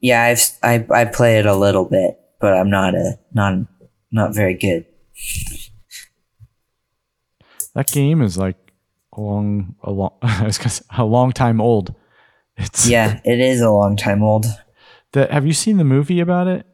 Yeah, 0.00 0.22
I've 0.22 0.42
I 0.62 0.86
I 1.00 1.04
play 1.06 1.38
it 1.38 1.46
a 1.46 1.54
little 1.56 1.84
bit, 1.84 2.18
but 2.40 2.54
I'm 2.54 2.70
not 2.70 2.94
a 2.94 3.18
not 3.32 3.54
not 4.12 4.34
very 4.34 4.54
good. 4.54 4.84
That 7.74 7.88
game 7.88 8.22
is 8.22 8.38
like 8.38 8.56
a 9.16 9.20
long, 9.20 9.74
a 9.82 9.90
long, 9.90 10.12
I 10.22 10.44
was 10.44 10.58
gonna 10.58 10.70
say, 10.70 10.84
a 10.96 11.04
long 11.04 11.32
time 11.32 11.60
old. 11.60 11.94
It's 12.56 12.86
Yeah, 12.88 13.20
it 13.24 13.40
is 13.40 13.60
a 13.60 13.70
long 13.70 13.96
time 13.96 14.22
old. 14.22 14.46
The, 15.12 15.26
have 15.30 15.46
you 15.46 15.52
seen 15.52 15.76
the 15.76 15.84
movie 15.84 16.20
about 16.20 16.46
it? 16.46 16.66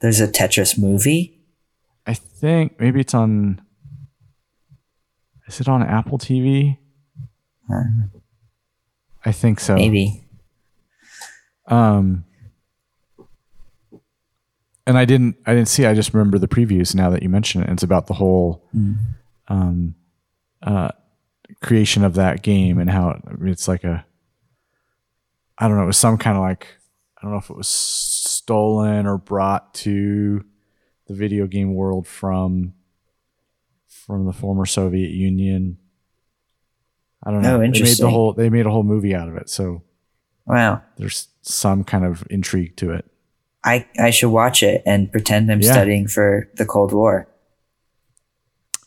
There's 0.00 0.20
a 0.20 0.28
Tetris 0.28 0.78
movie. 0.78 1.39
I 2.10 2.14
think 2.14 2.80
maybe 2.80 2.98
it's 2.98 3.14
on. 3.14 3.62
Is 5.46 5.60
it 5.60 5.68
on 5.68 5.80
Apple 5.80 6.18
TV? 6.18 6.76
I 9.24 9.30
think 9.30 9.60
so. 9.60 9.76
Maybe. 9.76 10.24
Um, 11.68 12.24
and 14.88 14.98
I 14.98 15.04
didn't, 15.04 15.36
I 15.46 15.54
didn't 15.54 15.68
see. 15.68 15.86
I 15.86 15.94
just 15.94 16.12
remember 16.12 16.36
the 16.38 16.48
previews 16.48 16.96
now 16.96 17.10
that 17.10 17.22
you 17.22 17.28
mention 17.28 17.60
it. 17.62 17.68
and 17.68 17.74
It's 17.74 17.84
about 17.84 18.08
the 18.08 18.14
whole, 18.14 18.66
um, 19.46 19.94
uh, 20.64 20.88
creation 21.62 22.02
of 22.02 22.14
that 22.14 22.42
game 22.42 22.80
and 22.80 22.90
how 22.90 23.10
it, 23.10 23.22
it's 23.42 23.68
like 23.68 23.84
a. 23.84 24.04
I 25.58 25.68
don't 25.68 25.76
know. 25.76 25.84
It 25.84 25.86
was 25.86 25.96
some 25.96 26.18
kind 26.18 26.36
of 26.36 26.42
like 26.42 26.66
I 27.16 27.22
don't 27.22 27.30
know 27.30 27.38
if 27.38 27.50
it 27.50 27.56
was 27.56 27.68
stolen 27.68 29.06
or 29.06 29.16
brought 29.16 29.74
to 29.74 30.44
the 31.10 31.16
video 31.16 31.48
game 31.48 31.74
world 31.74 32.06
from 32.06 32.72
from 33.88 34.24
the 34.26 34.32
former 34.32 34.64
Soviet 34.64 35.10
Union. 35.10 35.76
I 37.24 37.32
don't 37.32 37.42
know. 37.42 37.56
Oh, 37.56 37.58
They 37.60 37.68
made 37.82 37.96
the 37.98 38.08
whole. 38.08 38.32
They 38.32 38.48
made 38.48 38.64
a 38.66 38.70
whole 38.70 38.84
movie 38.84 39.12
out 39.14 39.28
of 39.28 39.36
it. 39.36 39.50
So 39.50 39.82
Wow. 40.46 40.82
there's 40.96 41.26
some 41.42 41.82
kind 41.82 42.04
of 42.04 42.24
intrigue 42.30 42.76
to 42.76 42.92
it. 42.92 43.04
I 43.64 43.86
I 43.98 44.10
should 44.10 44.30
watch 44.30 44.62
it 44.62 44.82
and 44.86 45.10
pretend 45.10 45.50
I'm 45.50 45.60
Yeah. 45.60 45.72
studying 45.72 46.06
for 46.06 46.48
the 46.54 46.64
Cold 46.64 46.92
War. 46.92 47.26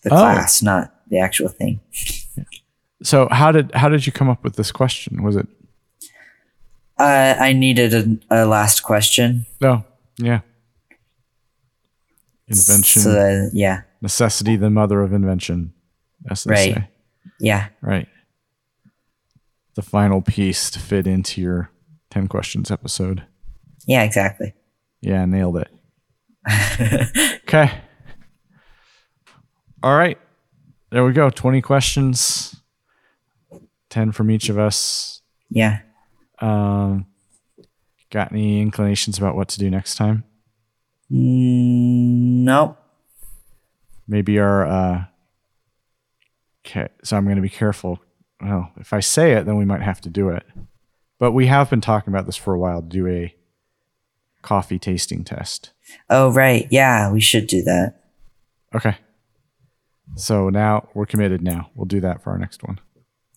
The 0.03 0.09
Oh. 0.13 0.17
class, 0.17 0.63
not 0.63 0.93
the 1.09 1.19
actual 1.19 1.49
thing. 1.49 1.79
So 3.05 3.27
how 3.31 3.51
did 3.51 3.69
how 3.75 3.89
did 3.89 4.05
you 4.07 4.13
come 4.13 4.29
up 4.29 4.45
with 4.45 4.55
this 4.55 4.71
question? 4.71 5.23
Was 5.23 5.35
it 5.35 5.45
Uh, 6.97 7.35
I 7.37 7.51
needed 7.51 7.93
a, 7.93 8.43
a 8.43 8.45
last 8.45 8.79
question. 8.81 9.45
no? 9.59 9.83
Yeah. 10.17 10.39
Invention, 12.47 13.01
So 13.01 13.49
yeah, 13.53 13.81
necessity, 14.01 14.55
the 14.55 14.69
mother 14.69 15.01
of 15.01 15.13
invention. 15.13 15.73
As 16.29 16.43
they 16.43 16.51
Right. 16.51 16.73
say. 16.75 16.89
yeah, 17.39 17.67
Right. 17.81 18.07
The 19.75 19.81
final 19.81 20.21
piece 20.21 20.69
to 20.71 20.79
fit 20.79 21.07
into 21.07 21.41
your 21.41 21.69
ten 22.09 22.27
questions 22.27 22.69
episode. 22.71 23.23
yeah, 23.87 24.03
exactly. 24.03 24.53
Yeah, 25.01 25.25
nailed 25.25 25.57
it. 25.57 25.69
okay. 27.47 27.71
All 29.81 29.95
right. 29.97 30.17
There 30.91 31.03
we 31.03 31.11
go. 31.11 31.29
20 31.29 31.61
questions, 31.61 32.55
10 33.89 34.11
from 34.11 34.29
each 34.31 34.47
of 34.49 34.57
us. 34.59 35.21
Yeah. 35.49 35.79
Um, 36.39 37.07
got 38.11 38.31
any 38.31 38.61
inclinations 38.61 39.17
about 39.17 39.35
what 39.35 39.47
to 39.49 39.59
do 39.59 39.69
next 39.69 39.95
time? 39.95 40.23
Mm, 41.13 42.43
nope. 42.43 42.77
Maybe 44.07 44.39
our. 44.39 44.65
Uh, 44.65 45.05
okay. 46.65 46.89
So 47.03 47.15
I'm 47.17 47.25
going 47.25 47.35
to 47.35 47.41
be 47.41 47.49
careful. 47.49 47.99
Well, 48.41 48.71
if 48.77 48.93
I 48.93 48.99
say 48.99 49.33
it, 49.33 49.45
then 49.45 49.57
we 49.57 49.65
might 49.65 49.81
have 49.81 50.01
to 50.01 50.09
do 50.09 50.29
it. 50.29 50.43
But 51.19 51.31
we 51.31 51.45
have 51.47 51.69
been 51.69 51.81
talking 51.81 52.11
about 52.13 52.25
this 52.25 52.35
for 52.35 52.53
a 52.53 52.59
while 52.59 52.81
do 52.81 53.07
a 53.07 53.33
coffee 54.41 54.79
tasting 54.79 55.23
test. 55.23 55.71
Oh, 56.09 56.31
right. 56.31 56.67
Yeah, 56.69 57.11
we 57.11 57.21
should 57.21 57.47
do 57.47 57.61
that. 57.63 58.01
Okay. 58.75 58.97
So 60.15 60.49
now 60.49 60.89
we're 60.93 61.05
committed 61.05 61.41
now. 61.41 61.69
We'll 61.75 61.85
do 61.85 62.01
that 62.01 62.21
for 62.21 62.31
our 62.31 62.37
next 62.37 62.63
one. 62.63 62.79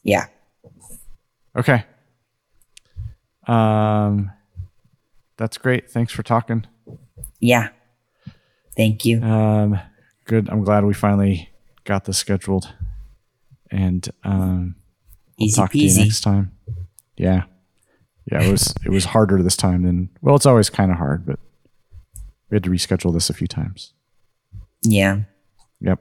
Yeah. 0.03 0.27
Okay. 1.57 1.85
Um 3.47 4.33
that's 5.37 5.59
great. 5.59 5.91
Thanks 5.91 6.13
for 6.13 6.23
talking. 6.23 6.67
Yeah. 7.47 7.69
Thank 8.77 9.05
you. 9.05 9.23
Um 9.23 9.79
good. 10.25 10.49
I'm 10.51 10.65
glad 10.65 10.85
we 10.85 10.95
finally 10.95 11.49
got 11.85 12.05
this 12.05 12.19
scheduled. 12.19 12.75
And 13.71 14.09
um 14.25 14.75
we'll 15.39 15.47
Easy 15.49 15.57
talk 15.57 15.71
to 15.73 15.79
you 15.79 15.97
next 16.05 16.21
time. 16.23 16.53
Yeah. 17.17 17.45
Yeah, 18.31 18.43
it 18.43 18.51
was 18.51 18.75
it 18.85 18.91
was 18.91 19.05
harder 19.07 19.41
this 19.43 19.57
time 19.57 19.83
than 19.85 20.11
well, 20.21 20.35
it's 20.35 20.47
always 20.47 20.69
kind 20.71 20.91
of 20.91 20.99
hard, 20.99 21.25
but 21.25 21.39
we 22.51 22.57
had 22.57 22.65
to 22.65 22.71
reschedule 22.71 23.13
this 23.13 23.31
a 23.31 23.35
few 23.35 23.47
times. 23.47 23.93
Yeah. 24.83 25.21
Yep. 25.81 26.01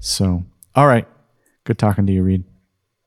So, 0.00 0.44
all 0.74 0.86
right. 0.86 1.06
Good 1.64 1.78
talking 1.78 2.06
to 2.06 2.12
you, 2.12 2.22
Reed. 2.22 2.44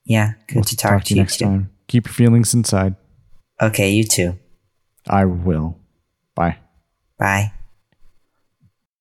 Yeah. 0.06 0.34
Good 0.48 0.56
We'll 0.56 0.64
to 0.66 0.78
talk, 0.78 1.04
to 1.06 1.14
you 1.16 1.22
next 1.22 1.38
too. 1.38 1.46
time. 1.46 1.72
Keep 1.88 2.06
your 2.08 2.14
feelings 2.14 2.54
inside. 2.54 2.96
Okay, 3.62 3.92
you 3.92 4.04
too. 4.04 4.38
I 5.10 5.26
will. 5.26 5.80
Bye. 6.36 6.58
Bye. 7.24 7.54